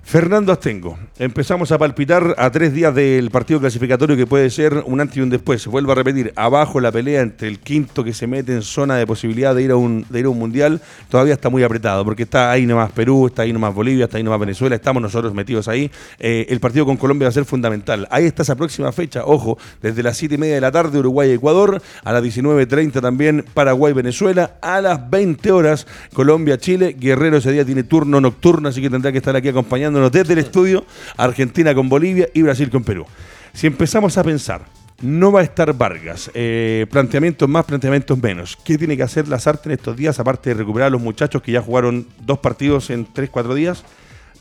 [0.04, 5.00] Fernando Astengo, empezamos a palpitar a tres días del partido clasificatorio que puede ser un
[5.00, 5.66] antes y un después.
[5.68, 9.08] Vuelvo a repetir, abajo la pelea entre el quinto que se mete en zona de
[9.08, 12.24] posibilidad de ir a un, de ir a un mundial, todavía está muy apretado, porque
[12.24, 15.70] está ahí nomás Perú, está ahí nomás Bolivia, está ahí nomás Venezuela, estamos nosotros metidos
[15.70, 15.90] ahí.
[16.20, 18.06] Eh, el partido con Colombia va a ser fundamental.
[18.12, 21.82] Ahí está esa próxima fecha, ojo, desde las 7 y media de la tarde, Uruguay-Ecuador,
[22.04, 26.98] a las 19.30 también Paraguay-Venezuela, a las 20 horas Colombia-Chile.
[27.00, 30.40] Guerrero ese día tiene turno nocturno, así que tendrá que estar aquí acompañando desde el
[30.40, 30.86] estudio,
[31.18, 33.06] Argentina con Bolivia y Brasil con Perú.
[33.54, 34.62] Si empezamos a pensar,
[35.02, 38.58] no va a estar Vargas, eh, planteamientos más, planteamientos menos.
[38.64, 41.52] ¿Qué tiene que hacer Lazarte en estos días, aparte de recuperar a los muchachos que
[41.52, 43.84] ya jugaron dos partidos en tres, cuatro días,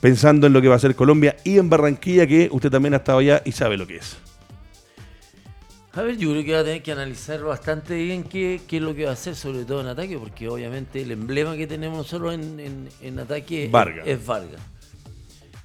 [0.01, 2.99] pensando en lo que va a ser Colombia y en Barranquilla, que usted también ha
[2.99, 4.17] estado allá y sabe lo que es?
[5.93, 8.83] A ver, yo creo que va a tener que analizar bastante bien qué, qué es
[8.83, 11.99] lo que va a hacer, sobre todo en ataque, porque obviamente el emblema que tenemos
[11.99, 14.61] nosotros en, en, ataque es Vargas.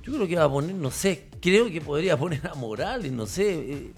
[0.06, 3.26] Yo creo que va a poner, no sé, creo que podría poner a Morales, no
[3.26, 3.54] sé.
[3.54, 3.92] Eh,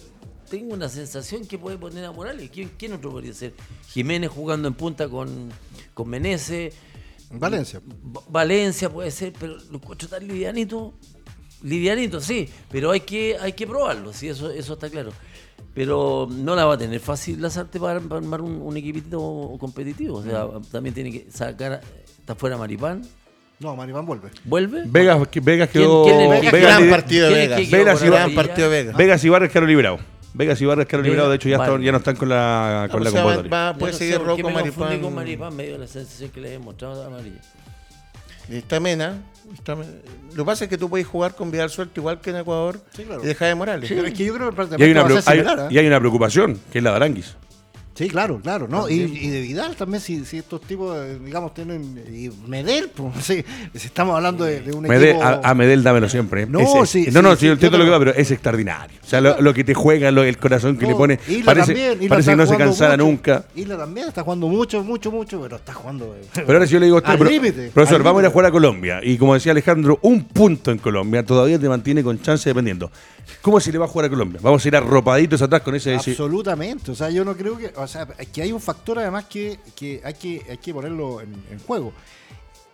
[0.49, 2.49] tengo una sensación que puede poner a Morales.
[2.49, 3.53] ¿Quién, quién otro podría ser?
[3.89, 5.49] Jiménez jugando en punta con,
[5.93, 6.73] con Menezes.
[7.29, 7.81] Valencia.
[8.29, 10.93] Valencia puede ser, pero lo encuentro tan livianito.
[11.63, 15.11] Livianito, sí, pero hay que, hay que probarlo, sí, eso, eso está claro.
[15.73, 20.19] Pero no la va a tener fácil la para, para armar un, un, equipito competitivo.
[20.19, 20.61] O sea, mm.
[20.71, 21.81] también tiene que sacar.
[22.19, 23.03] Está fuera Maripán,
[23.59, 24.29] no, Maripán vuelve.
[24.43, 24.83] ¿Vuelve?
[24.85, 26.03] Vegas, Vegas quedó.
[26.03, 27.71] ¿Quién, Vegas, gran partido de Vegas.
[27.71, 28.97] Vegas, y gran partido de Vegas.
[28.97, 30.01] Vegas y Vargas quedaron liberados.
[30.33, 33.03] Vegas y Vargas quedaron liberados, de hecho ya, están, ya no están con la, con
[33.03, 33.75] la convocatoria.
[33.79, 35.01] puede seguir Rocco Maripán.
[35.01, 37.41] con Maripán medio de la sensación que le he mostrado a amarilla.
[38.47, 39.23] Está Mena.
[39.51, 39.83] Está, lo
[40.35, 43.03] que pasa es que tú puedes jugar con Vidal suelto igual que en Ecuador sí,
[43.03, 43.23] claro.
[43.23, 43.89] y dejar de Morales.
[43.89, 45.67] Sí, es que yo creo que y hay, una, hay, ¿eh?
[45.71, 47.35] y hay una preocupación, que es la de Aranguis.
[47.97, 48.87] Sí, claro, claro, ¿no?
[48.87, 52.03] Y, de Vidal también, si, si, estos tipos, eh, digamos, tienen.
[52.07, 53.43] Y Medel, pues, sí,
[53.73, 55.23] si estamos hablando de, un equipo.
[55.23, 56.45] A, Medel dámelo siempre.
[56.45, 58.99] No, sí, no, no, sí, yo entiendo lo que va, pero es extraordinario.
[59.03, 61.19] O sea, lo, que te juega, el corazón que le pone.
[61.43, 63.45] parece, también, parece que no se cansara nunca.
[63.55, 66.15] Isla también está jugando mucho, mucho, mucho, pero está jugando.
[66.15, 68.45] Eh, pero ahora si yo le digo a usted, profesor, vamos a ir a jugar
[68.45, 68.99] a Colombia.
[69.01, 72.91] Y como decía Alejandro, un punto en Colombia todavía te mantiene con chance dependiendo.
[73.41, 74.39] ¿Cómo se le va a jugar a Colombia?
[74.43, 75.95] Vamos a ir arropaditos atrás con ese.
[75.95, 76.91] Absolutamente.
[76.91, 77.71] O sea, yo no creo que.
[77.87, 81.57] O sea, que hay un factor además que, que, hay, que hay que ponerlo en,
[81.65, 81.93] juego.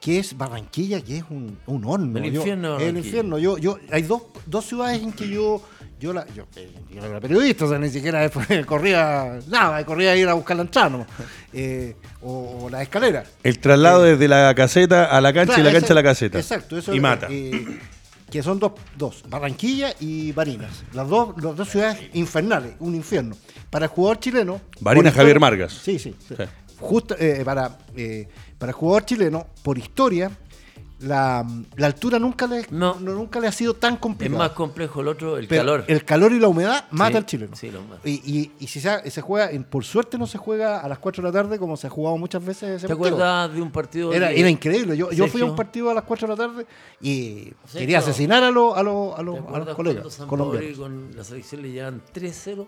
[0.01, 2.17] Que es Barranquilla, que es un, un horno.
[2.17, 2.79] El infierno.
[2.79, 3.37] el infierno.
[3.37, 5.61] Yo, yo, hay dos, dos ciudades en que yo.
[5.99, 8.27] Yo, la, yo, eh, era periodista, o sea, ni siquiera
[8.65, 11.05] corría nada, corría a ir a buscar la entrada
[11.53, 13.23] eh, o, la escalera.
[13.43, 16.39] El traslado eh, desde la caseta a la cancha y la cancha a la caseta.
[16.39, 17.29] Exacto, eso y mata
[18.33, 20.83] que son dos, dos, Barranquilla y Barinas.
[20.93, 23.35] Las dos, las dos ciudades infernales, un infierno.
[23.73, 24.61] Para el jugador chileno.
[24.81, 25.73] Barinas Javier Margas.
[25.73, 26.15] Sí, sí.
[26.79, 28.27] Justo, eh, para, eh,
[28.59, 30.29] para el jugador chileno, por historia,
[30.99, 31.43] la,
[31.81, 32.99] altura nunca le, no.
[32.99, 34.35] nunca le ha sido tan complicado.
[34.35, 35.85] Es más complejo el otro, el calor.
[35.87, 37.53] El calor y la humedad mata al chileno.
[38.05, 41.33] y, y, si se, juega, por suerte no se juega a las 4 de la
[41.33, 42.83] tarde como se ha jugado muchas veces.
[42.83, 44.13] ¿Te acuerdas de un partido?
[44.13, 44.95] Era, era increíble.
[44.95, 46.67] Yo, yo, fui a un partido a las 4 de la tarde
[47.01, 50.77] y quería asesinar a, los a, los, a, los, a los colegas colombianos.
[50.77, 52.67] Con la selección le llevan 3-0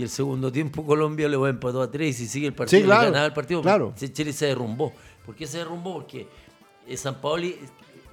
[0.00, 1.50] y el segundo tiempo Colombia le va a
[1.90, 3.60] 3 y si sigue el partido, sí, claro, el partido.
[3.60, 3.92] Claro.
[3.94, 4.94] Chile se derrumbó.
[5.26, 5.92] ¿Por qué se derrumbó?
[5.92, 6.26] Porque
[6.86, 7.58] eh, San Paoli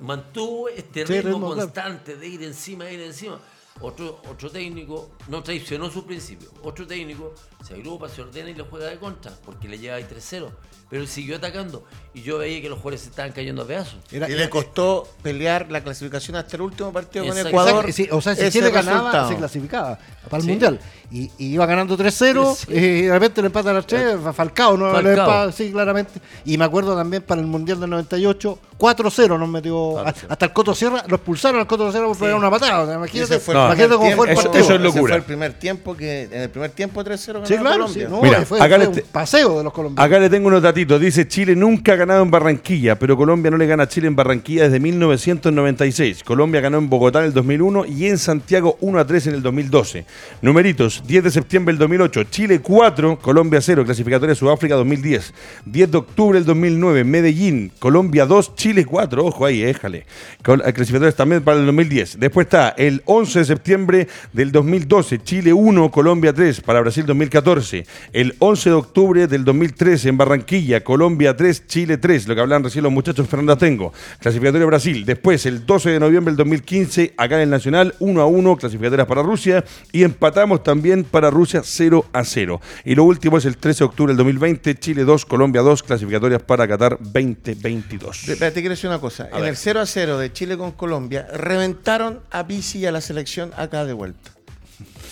[0.02, 3.40] mantuvo este ritmo, constante de ir encima, de ir encima.
[3.82, 6.50] Otro, otro técnico no traicionó su principio.
[6.64, 7.34] Otro técnico
[7.66, 10.50] se agrupa, se ordena y lo juega de contra, porque le lleva ahí 3-0.
[10.90, 14.00] Pero él siguió atacando y yo veía que los jugadores se estaban cayendo a pedazos.
[14.10, 17.86] y le costó pelear la clasificación hasta el último partido con Ecuador.
[18.12, 20.00] o sea, si Chile ganaba, se clasificaba
[20.30, 20.80] para el Mundial.
[21.12, 24.92] Y, iba ganando 3-0 y de repente le empatan a las 3, Falcao, ¿no?
[24.92, 25.52] Falcao.
[25.52, 26.22] sí, claramente.
[26.46, 30.00] Y me acuerdo también para el Mundial del 98, 4-0 nos metió.
[30.00, 32.96] Hasta el Coto Sierra, lo expulsaron al Coto Sierra por pegar una patada.
[32.96, 34.57] imagínate, fue cómo fue el partido.
[34.57, 34.89] Eso, es locura.
[34.89, 38.07] Ese fue el primer tiempo que, en el primer tiempo 3-0 sí, claro, Colombia.
[38.09, 40.05] no, Mira, fue, acá un paseo de los colombianos.
[40.05, 40.99] Acá le tengo unos datitos.
[41.01, 44.15] Dice Chile nunca ha ganado en Barranquilla, pero Colombia no le gana a Chile en
[44.15, 46.24] Barranquilla desde 1996.
[46.24, 50.05] Colombia ganó en Bogotá en el 2001 y en Santiago 1 3 en el 2012.
[50.41, 55.34] Numeritos, 10 de septiembre del 2008, Chile 4, Colombia 0, clasificatoria Sudáfrica 2010.
[55.65, 60.05] 10 de octubre del 2009, Medellín, Colombia 2, Chile 4, ojo ahí, éjale.
[60.41, 62.20] Clasificatorias también para el 2010.
[62.20, 67.05] Después está el 11 de septiembre septiembre del 2012, Chile 1, Colombia 3 para Brasil
[67.08, 67.86] 2014.
[68.14, 72.64] El 11 de octubre del 2013 en Barranquilla, Colombia 3, Chile 3, lo que hablan
[72.64, 73.93] recién los muchachos Fernanda Tengo.
[74.20, 75.05] Clasificatoria Brasil.
[75.05, 79.08] Después, el 12 de noviembre del 2015, acá en el Nacional, 1 a 1, clasificatorias
[79.08, 79.66] para Rusia.
[79.91, 82.62] Y empatamos también para Rusia 0 a 0.
[82.86, 86.43] Y lo último es el 13 de octubre del 2020, Chile 2, Colombia 2, clasificatorias
[86.43, 88.26] para Qatar 2022.
[88.38, 89.30] Te quiero decir una cosa.
[89.34, 93.01] en el 0 a 0 de Chile con Colombia, reventaron a Pisi y a la
[93.01, 94.32] selección acá de vuelta.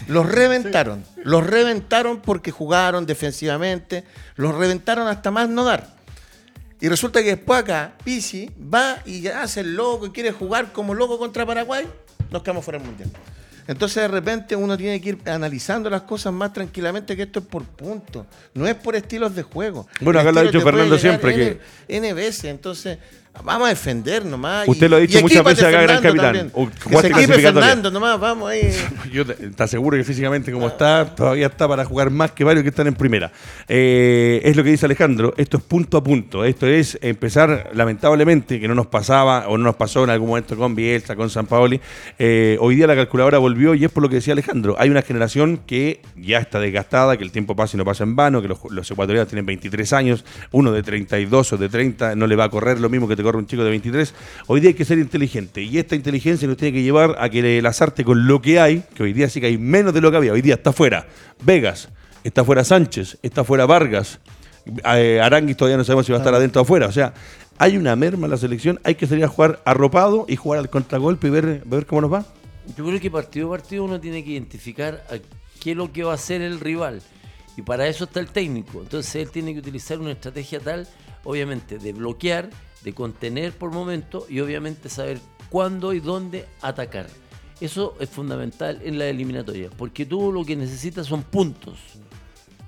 [0.07, 1.03] Los reventaron.
[1.23, 4.03] Los reventaron porque jugaron defensivamente.
[4.35, 5.95] Los reventaron hasta más no dar.
[6.81, 10.93] Y resulta que después acá, Pisi va y hace el loco y quiere jugar como
[10.93, 11.87] loco contra Paraguay.
[12.29, 13.09] Nos quedamos fuera del mundial.
[13.67, 17.45] Entonces de repente uno tiene que ir analizando las cosas más tranquilamente que esto es
[17.45, 19.87] por puntos, no es por estilos de juego.
[20.01, 21.59] Bueno, acá lo ha dicho Fernando siempre que...
[21.87, 22.99] N veces, entonces
[23.43, 24.67] Vamos a defender nomás.
[24.67, 26.51] Usted lo ha dicho muchas veces acá, Gran Capitán.
[27.01, 28.71] se equipe Fernando nomás, vamos ahí.
[29.11, 32.69] Yo está seguro que físicamente como está, todavía está para jugar más que varios que
[32.69, 33.31] están en primera.
[33.67, 36.43] Eh, es lo que dice Alejandro, esto es punto a punto.
[36.45, 40.55] Esto es empezar, lamentablemente, que no nos pasaba o no nos pasó en algún momento
[40.55, 41.79] con Bielsa, con San Paoli.
[42.17, 44.75] Eh, hoy día la calculadora volvió y es por lo que decía Alejandro.
[44.79, 48.15] Hay una generación que ya está desgastada, que el tiempo pasa y no pasa en
[48.15, 52.27] vano, que los, los ecuatorianos tienen 23 años, uno de 32 o de 30 no
[52.27, 54.13] le va a correr lo mismo que te corre un chico de 23.
[54.47, 57.59] Hoy día hay que ser inteligente y esta inteligencia nos tiene que llevar a que
[57.59, 60.11] el azarte con lo que hay, que hoy día sí que hay menos de lo
[60.11, 60.31] que había.
[60.31, 61.07] Hoy día está fuera
[61.43, 61.89] Vegas,
[62.23, 64.19] está fuera Sánchez, está fuera Vargas.
[64.95, 66.87] Eh, Aranguis todavía no sabemos si va a estar adentro o afuera.
[66.87, 67.13] O sea,
[67.57, 70.69] hay una merma en la selección, hay que salir a jugar arropado y jugar al
[70.69, 72.25] contragolpe y ver, ver cómo nos va.
[72.75, 75.05] Yo creo que partido a partido uno tiene que identificar
[75.59, 77.01] qué es lo que va a hacer el rival.
[77.57, 78.81] Y para eso está el técnico.
[78.81, 80.87] Entonces él tiene que utilizar una estrategia tal,
[81.23, 82.49] obviamente, de bloquear
[82.85, 85.19] de contener por momento y obviamente saber
[85.49, 87.07] cuándo y dónde atacar.
[87.59, 91.79] Eso es fundamental en la eliminatoria, porque tú lo que necesitas son puntos.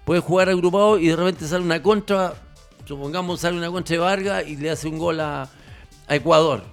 [0.06, 2.34] Puedes jugar agrupado y de repente sale una contra,
[2.86, 5.50] supongamos sale una contra de Vargas y le hace un gol a,
[6.10, 6.64] Ecuador.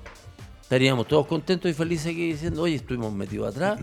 [0.62, 3.80] Estaríamos todos contentos y felices aquí diciendo, oye, estuvimos metidos atrás,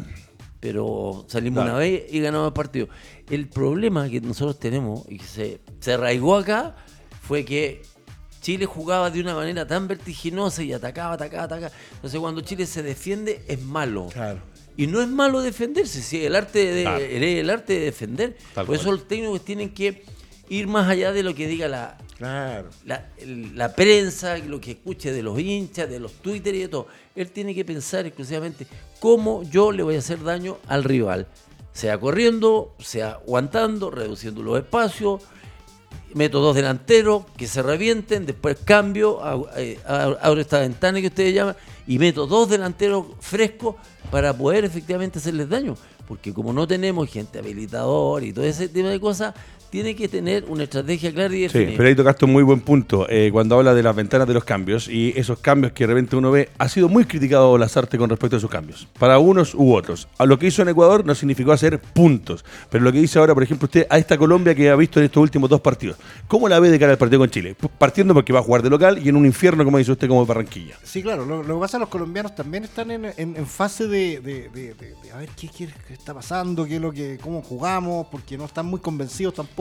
[0.60, 2.88] pero salimos una vez y ganamos el partido.
[3.30, 6.78] El problema que nosotros tenemos y que se, se arraigó acá
[7.22, 7.84] fue que
[8.42, 11.72] Chile jugaba de una manera tan vertiginosa y atacaba, atacaba, atacaba.
[11.96, 14.10] Entonces cuando Chile se defiende es malo.
[14.12, 14.40] Claro.
[14.76, 18.38] Y no es malo defenderse, si el arte de, el arte de defender.
[18.54, 20.04] Por eso los técnicos tienen que
[20.50, 21.98] ir más allá de lo que diga la,
[22.86, 26.88] la, prensa, lo que escuche de los hinchas, de los Twitter y de todo.
[27.16, 28.66] Él tiene que pensar exclusivamente
[29.00, 31.28] cómo yo le voy a hacer daño al rival.
[31.74, 35.22] Sea corriendo, sea aguantando, reduciendo los espacios,
[36.16, 39.20] meto dos delanteros que se revienten, después cambio,
[39.56, 41.56] eh, abro esta ventana que ustedes llaman
[41.88, 43.76] y meto dos delanteros frescos
[44.10, 45.76] para poder efectivamente hacerles daño.
[46.08, 49.34] Porque como no tenemos gente habilitador y todo ese tipo de cosas,
[49.72, 51.70] tiene que tener una estrategia clara y definida.
[51.72, 54.34] Sí, pero ahí tocaste un muy buen punto eh, cuando habla de las ventanas de
[54.34, 56.50] los cambios y esos cambios que de repente uno ve.
[56.58, 60.10] Ha sido muy criticado Lazarte con respecto a esos cambios, para unos u otros.
[60.18, 63.34] A lo que hizo en Ecuador no significó hacer puntos, pero lo que dice ahora,
[63.34, 65.96] por ejemplo, usted a esta Colombia que ha visto en estos últimos dos partidos,
[66.28, 67.56] ¿cómo la ve de cara al partido con Chile?
[67.78, 70.26] Partiendo porque va a jugar de local y en un infierno, como dice usted, como
[70.26, 70.76] Barranquilla.
[70.84, 74.86] Sí, claro, lo, que pasa es que los colombianos también están en, fase de, de,
[75.14, 78.66] a ver qué, qué, está pasando, qué es lo que, cómo jugamos, porque no están
[78.66, 79.61] muy convencidos tampoco.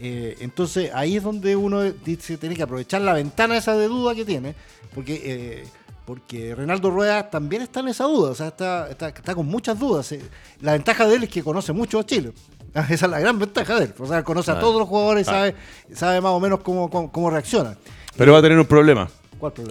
[0.00, 4.14] Eh, entonces ahí es donde uno dice, tiene que aprovechar la ventana esa de duda
[4.14, 4.54] que tiene,
[4.94, 5.64] porque eh,
[6.04, 10.10] porque Reinaldo Rueda también está en esa duda, o sea, está, está, con muchas dudas.
[10.12, 10.22] Eh,
[10.62, 12.32] la ventaja de él es que conoce mucho a Chile.
[12.74, 13.94] Esa es la gran ventaja de él.
[13.98, 15.54] O sea, conoce a todos los jugadores y sabe,
[15.92, 17.76] sabe más o menos cómo, cómo, cómo reaccionan.
[18.16, 19.10] Pero va a tener un problema.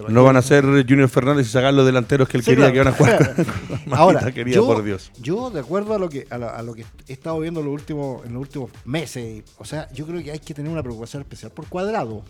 [0.08, 2.88] No van a ser Junior Fernández y sacar los delanteros que él quería que van
[2.88, 3.34] a jugar.
[3.90, 5.10] Ahora, yo, por Dios.
[5.20, 8.24] yo, de acuerdo a lo que a lo, que he estado viendo en los últimos,
[8.24, 11.52] en los últimos meses, o sea, yo creo que hay que tener una preocupación especial
[11.52, 12.22] por Cuadrado.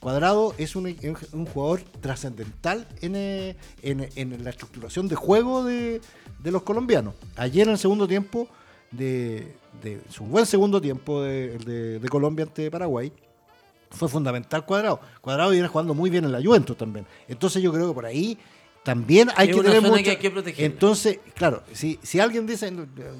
[0.00, 0.94] Cuadrado es un,
[1.32, 6.02] un jugador trascendental en, eh, en, en, la estructuración de juego de,
[6.42, 7.14] de, los colombianos.
[7.36, 8.46] Ayer en el segundo tiempo,
[8.90, 13.12] de, de su buen segundo tiempo de, de Colombia ante Paraguay,
[13.94, 15.00] fue fundamental Cuadrado.
[15.20, 17.06] Cuadrado viene jugando muy bien en la Juventus también.
[17.28, 18.38] Entonces yo creo que por ahí
[18.82, 20.10] también hay que tener mucho...
[20.58, 22.70] Entonces, claro, si, si alguien dice,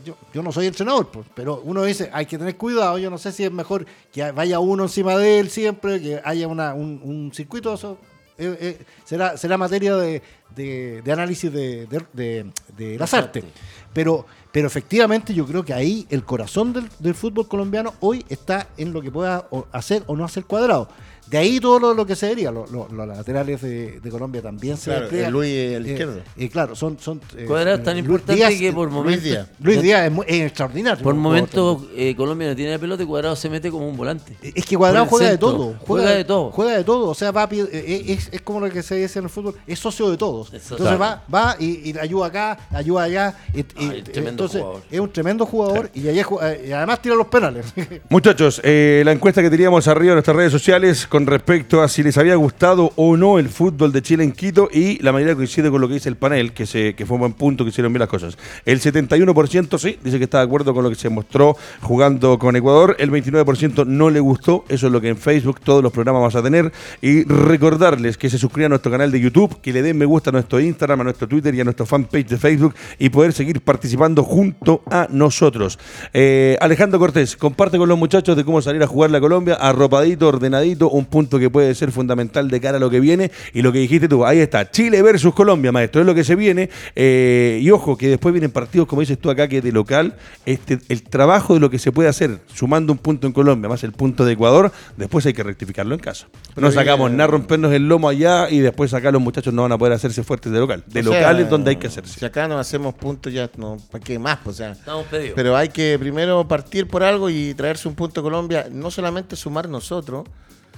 [0.04, 3.16] yo, yo no soy entrenador, pues, pero uno dice, hay que tener cuidado, yo no
[3.16, 7.00] sé si es mejor que vaya uno encima de él siempre, que haya una, un,
[7.02, 7.96] un circuito, eso
[8.36, 10.22] eh, eh, será, será materia de,
[10.54, 13.44] de, análisis de, de, de las artes.
[13.92, 18.92] Pero, pero efectivamente yo creo que ahí el corazón del, fútbol colombiano hoy está en
[18.92, 20.88] lo que pueda hacer o no hacer cuadrado.
[21.26, 22.50] De ahí todo lo, lo que se vería.
[22.50, 26.20] Lo- lo- los laterales de, de Colombia también se Claro, el Luis, el Eh, izquierdo.
[26.36, 26.98] Y claro, son.
[26.98, 29.24] son eh, Cuadrado es tan eh, Luis importante Díaz- que por Luis momentos.
[29.24, 29.48] Díaz.
[29.60, 31.02] Luis Díaz es, muy- es extraordinario.
[31.02, 34.36] Por momentos eh, Colombia no tiene la pelota y Cuadrado se mete como un volante.
[34.42, 35.74] Es que Cuadrado el juega de todo.
[35.86, 36.50] Juega de todo.
[36.50, 37.08] Juega de todo.
[37.08, 39.54] O sea, va eh, es, es como lo que se dice en el fútbol.
[39.66, 40.52] Es socio de todos.
[40.52, 40.98] Entonces Claro.
[40.98, 43.34] va, va y, y ayuda acá, ayuda allá.
[43.54, 44.82] y- y- Ay, tremendo entonces jugador.
[44.90, 47.66] es un tremendo jugador y, allá eh, y además tira los penales.
[48.08, 52.02] Muchachos, eh, la encuesta que teníamos arriba en nuestras redes sociales con respecto a si
[52.02, 55.70] les había gustado o no el fútbol de Chile en Quito y la mayoría coincide
[55.70, 57.92] con lo que dice el panel, que, se, que fue un buen punto, que hicieron
[57.92, 58.36] bien las cosas.
[58.64, 62.56] El 71% sí, dice que está de acuerdo con lo que se mostró jugando con
[62.56, 66.18] Ecuador, el 29% no le gustó, eso es lo que en Facebook todos los programas
[66.20, 69.82] vamos a tener y recordarles que se suscriban a nuestro canal de YouTube, que le
[69.82, 72.74] den me gusta a nuestro Instagram, a nuestro Twitter y a nuestro fanpage de Facebook
[72.98, 75.78] y poder seguir participando junto a nosotros.
[76.12, 80.26] Eh, Alejandro Cortés, comparte con los muchachos de cómo salir a jugar la Colombia, arropadito,
[80.26, 83.72] ordenadito, un punto que puede ser fundamental de cara a lo que viene y lo
[83.72, 86.70] que dijiste tú, ahí está, Chile versus Colombia, maestro, es lo que se viene.
[86.94, 90.78] Eh, y ojo, que después vienen partidos, como dices tú acá, que de local, este,
[90.88, 93.92] el trabajo de lo que se puede hacer, sumando un punto en Colombia más el
[93.92, 96.26] punto de Ecuador, después hay que rectificarlo en casa.
[96.56, 99.72] No sacamos eh, nada, rompernos el lomo allá y después acá los muchachos no van
[99.72, 100.84] a poder hacerse fuertes de local.
[100.86, 102.18] De O sea, local es donde hay que hacerse.
[102.18, 104.38] Si acá no hacemos puntos, ya no, ¿para qué más?
[104.42, 105.34] Pues, o sea, Estamos pedidos.
[105.34, 109.36] pero hay que primero partir por algo y traerse un punto a Colombia, no solamente
[109.36, 110.24] sumar nosotros,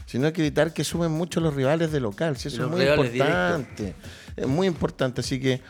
[0.07, 2.37] sino que evitar que sumen mucho los rivales de local.
[2.37, 3.95] Si eso los es muy importante.
[4.37, 5.21] Es muy importante.
[5.21, 5.61] Así que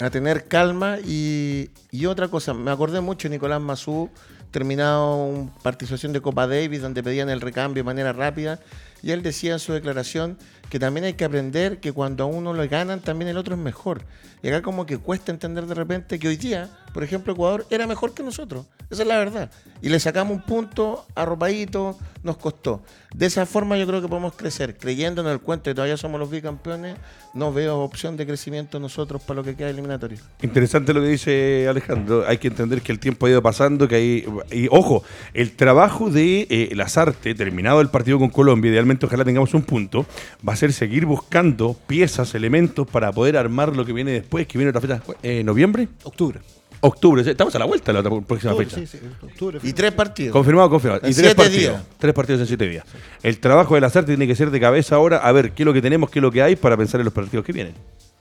[0.00, 4.10] a tener calma y, y otra cosa, me acordé mucho de Nicolás Mazú,
[4.50, 8.60] terminado una participación de Copa Davis donde pedían el recambio de manera rápida
[9.02, 10.38] y él decía en su declaración
[10.70, 13.60] que también hay que aprender que cuando a uno le ganan también el otro es
[13.60, 14.02] mejor.
[14.42, 17.86] Y acá como que cuesta entender de repente que hoy día, por ejemplo, Ecuador era
[17.86, 18.66] mejor que nosotros.
[18.90, 19.50] Esa es la verdad.
[19.82, 22.82] Y le sacamos un punto arropadito, nos costó.
[23.14, 24.76] De esa forma yo creo que podemos crecer.
[24.76, 26.96] Creyendo en el cuento que todavía somos los bicampeones,
[27.34, 30.18] no veo opción de crecimiento nosotros para lo que queda eliminatorio.
[30.42, 32.24] Interesante lo que dice Alejandro.
[32.26, 34.26] Hay que entender que el tiempo ha ido pasando, que.
[34.52, 35.02] Y ojo,
[35.34, 38.70] el trabajo de eh, las artes, terminado el partido con Colombia,
[39.06, 40.06] ojalá tengamos un punto,
[40.46, 44.58] va a ser seguir buscando piezas, elementos para poder armar lo que viene después, que
[44.58, 45.88] viene otra fecha, eh, ¿noviembre?
[46.04, 46.40] Octubre.
[46.80, 48.86] Octubre, estamos a la vuelta la otra próxima Octubre, fecha.
[48.86, 49.58] sí, sí, octubre.
[49.62, 50.32] Y tres partidos.
[50.32, 51.00] Confirmado, confirmado.
[51.04, 51.60] En y tres siete partidos.
[51.76, 51.82] días.
[51.98, 52.84] Tres partidos en siete días.
[53.22, 55.66] El trabajo de las artes tiene que ser de cabeza ahora, a ver qué es
[55.66, 57.74] lo que tenemos, qué es lo que hay para pensar en los partidos que vienen.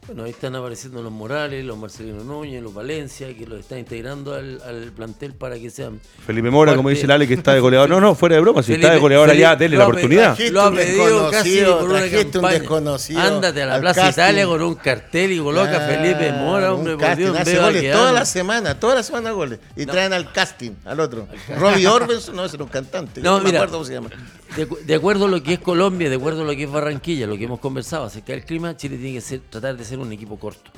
[0.08, 4.36] Bueno, ahí están apareciendo los Morales, los Marcelino Núñez, los Valencia, que los están integrando
[4.36, 6.00] al, al plantel para que sean.
[6.28, 7.90] Felipe Mora, como dice el Ale, que está de goleador.
[7.90, 9.86] No, no, fuera de broma, si está de Felipe- goleador allá, Felipe- denle la lo
[9.86, 10.38] ha oportunidad.
[10.52, 12.60] Lo ha un pedido casi desconocido, por una un campaña.
[12.60, 14.22] desconocido Ándate a la Plaza casting.
[14.22, 17.38] Italia con un cartel y coloca a Felipe Mora, Ah, hombre, un por casting, Dios,
[17.40, 19.60] hace veo goles toda la semana, toda la semana goles.
[19.76, 21.28] Y traen al casting, al otro.
[21.58, 23.22] Robbie Orbenson, no, ese era un cantante.
[23.22, 24.10] No, No, me acuerdo cómo se llama.
[24.56, 26.72] De, acu- de acuerdo a lo que es Colombia, de acuerdo a lo que es
[26.72, 30.00] Barranquilla, lo que hemos conversado acerca del clima, Chile tiene que ser, tratar de ser
[30.00, 30.72] un equipo corto.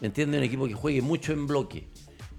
[0.00, 0.38] ¿Me entiendes?
[0.38, 1.86] Un equipo que juegue mucho en bloque.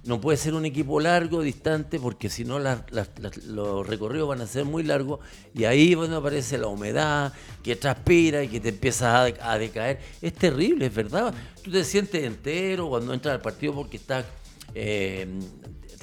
[0.06, 4.66] No puede ser un equipo largo, distante, porque si no los recorridos van a ser
[4.66, 5.20] muy largos
[5.54, 7.32] y ahí bueno, aparece la humedad,
[7.64, 10.00] que transpira y que te empieza a, a decaer.
[10.22, 11.34] Es terrible, es verdad.
[11.64, 14.26] Tú te sientes entero cuando entras al partido porque estás,
[14.76, 15.26] eh,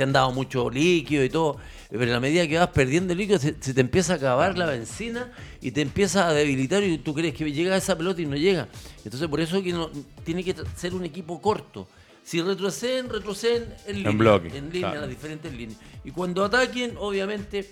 [0.01, 1.59] te han dado mucho líquido y todo,
[1.91, 4.65] pero en la medida que vas perdiendo líquido se, se te empieza a acabar la
[4.65, 5.31] benzina
[5.61, 8.67] y te empieza a debilitar y tú crees que llega esa pelota y no llega.
[9.05, 9.91] Entonces por eso que no,
[10.25, 11.87] tiene que ser un equipo corto.
[12.25, 15.01] Si retroceden, retroceden en línea, bloque, en línea, claro.
[15.03, 15.79] las diferentes líneas.
[16.03, 17.71] Y cuando ataquen, obviamente,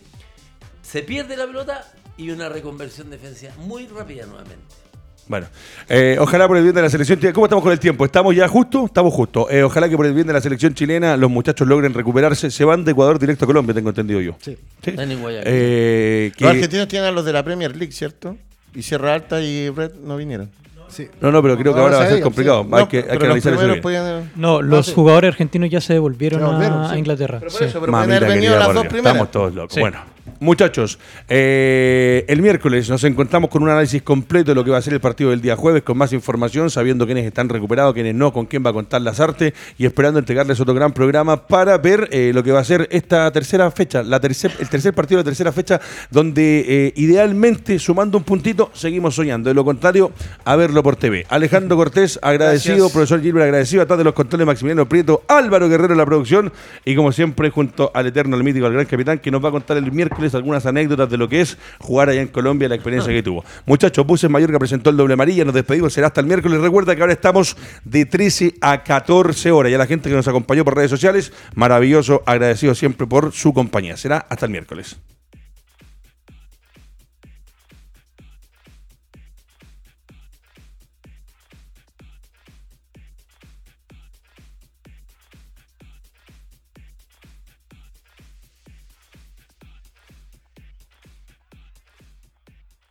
[0.82, 4.87] se pierde la pelota y una reconversión defensiva muy rápida nuevamente.
[5.28, 5.46] Bueno,
[5.88, 7.34] eh, ojalá por el bien de la selección chilena.
[7.34, 8.04] ¿Cómo estamos con el tiempo?
[8.04, 8.86] ¿Estamos ya justo?
[8.86, 9.48] Estamos justo.
[9.50, 12.50] Eh, ojalá que por el bien de la selección chilena los muchachos logren recuperarse.
[12.50, 14.36] Se van de Ecuador directo a Colombia, tengo entendido yo.
[14.40, 14.56] Sí.
[14.82, 14.94] ¿Sí?
[14.96, 18.36] Eh, que- Los argentinos tienen a los de la Premier League, ¿cierto?
[18.74, 20.50] Y Sierra Alta y Red no vinieron.
[20.88, 21.06] Sí.
[21.20, 22.62] No, no, pero creo que ahora va a ser complicado.
[22.62, 22.70] sí.
[22.72, 23.82] hay No, que, hay analizar eso primeros bien.
[23.82, 26.94] podían- No, los jugadores argentinos ya se devolvieron, Se devolvieron, a, sí.
[26.94, 27.38] a Inglaterra.
[27.40, 27.66] Pero por sí.
[27.66, 29.12] eso, pero Mamita querida, las dos primeras.
[29.12, 29.74] Estamos todos locos.
[29.74, 29.80] Sí.
[29.80, 29.98] Bueno,
[30.40, 34.82] muchachos, eh, el miércoles nos encontramos con un análisis completo de lo que va a
[34.82, 38.32] ser el partido del día jueves, con más información, sabiendo quiénes están recuperados, quiénes no,
[38.32, 42.08] con quién va a contar las artes y esperando entregarles otro gran programa para ver
[42.12, 45.24] eh, lo que va a ser esta tercera fecha, la tercer, el tercer partido de
[45.24, 45.80] la tercera fecha,
[46.10, 49.48] donde eh, idealmente, sumando un puntito, seguimos soñando.
[49.48, 50.12] De lo contrario,
[50.44, 51.26] a verlo por TV.
[51.28, 52.92] Alejandro Cortés, agradecido, Gracias.
[52.92, 56.52] profesor Gilbert, agradecido, atrás de los controles Maximiliano Prieto, Álvaro Guerrero en la producción
[56.84, 59.52] y como siempre junto al eterno, al mítico, al gran capitán que nos va a
[59.52, 63.12] contar el miércoles algunas anécdotas de lo que es jugar allá en Colombia, la experiencia
[63.12, 63.44] que tuvo.
[63.66, 66.60] Muchachos, Buses Mallorca presentó el doble amarilla, nos despedimos, será hasta el miércoles.
[66.60, 70.28] Recuerda que ahora estamos de 13 a 14 horas y a la gente que nos
[70.28, 73.96] acompañó por redes sociales, maravilloso, agradecido siempre por su compañía.
[73.96, 74.98] Será hasta el miércoles.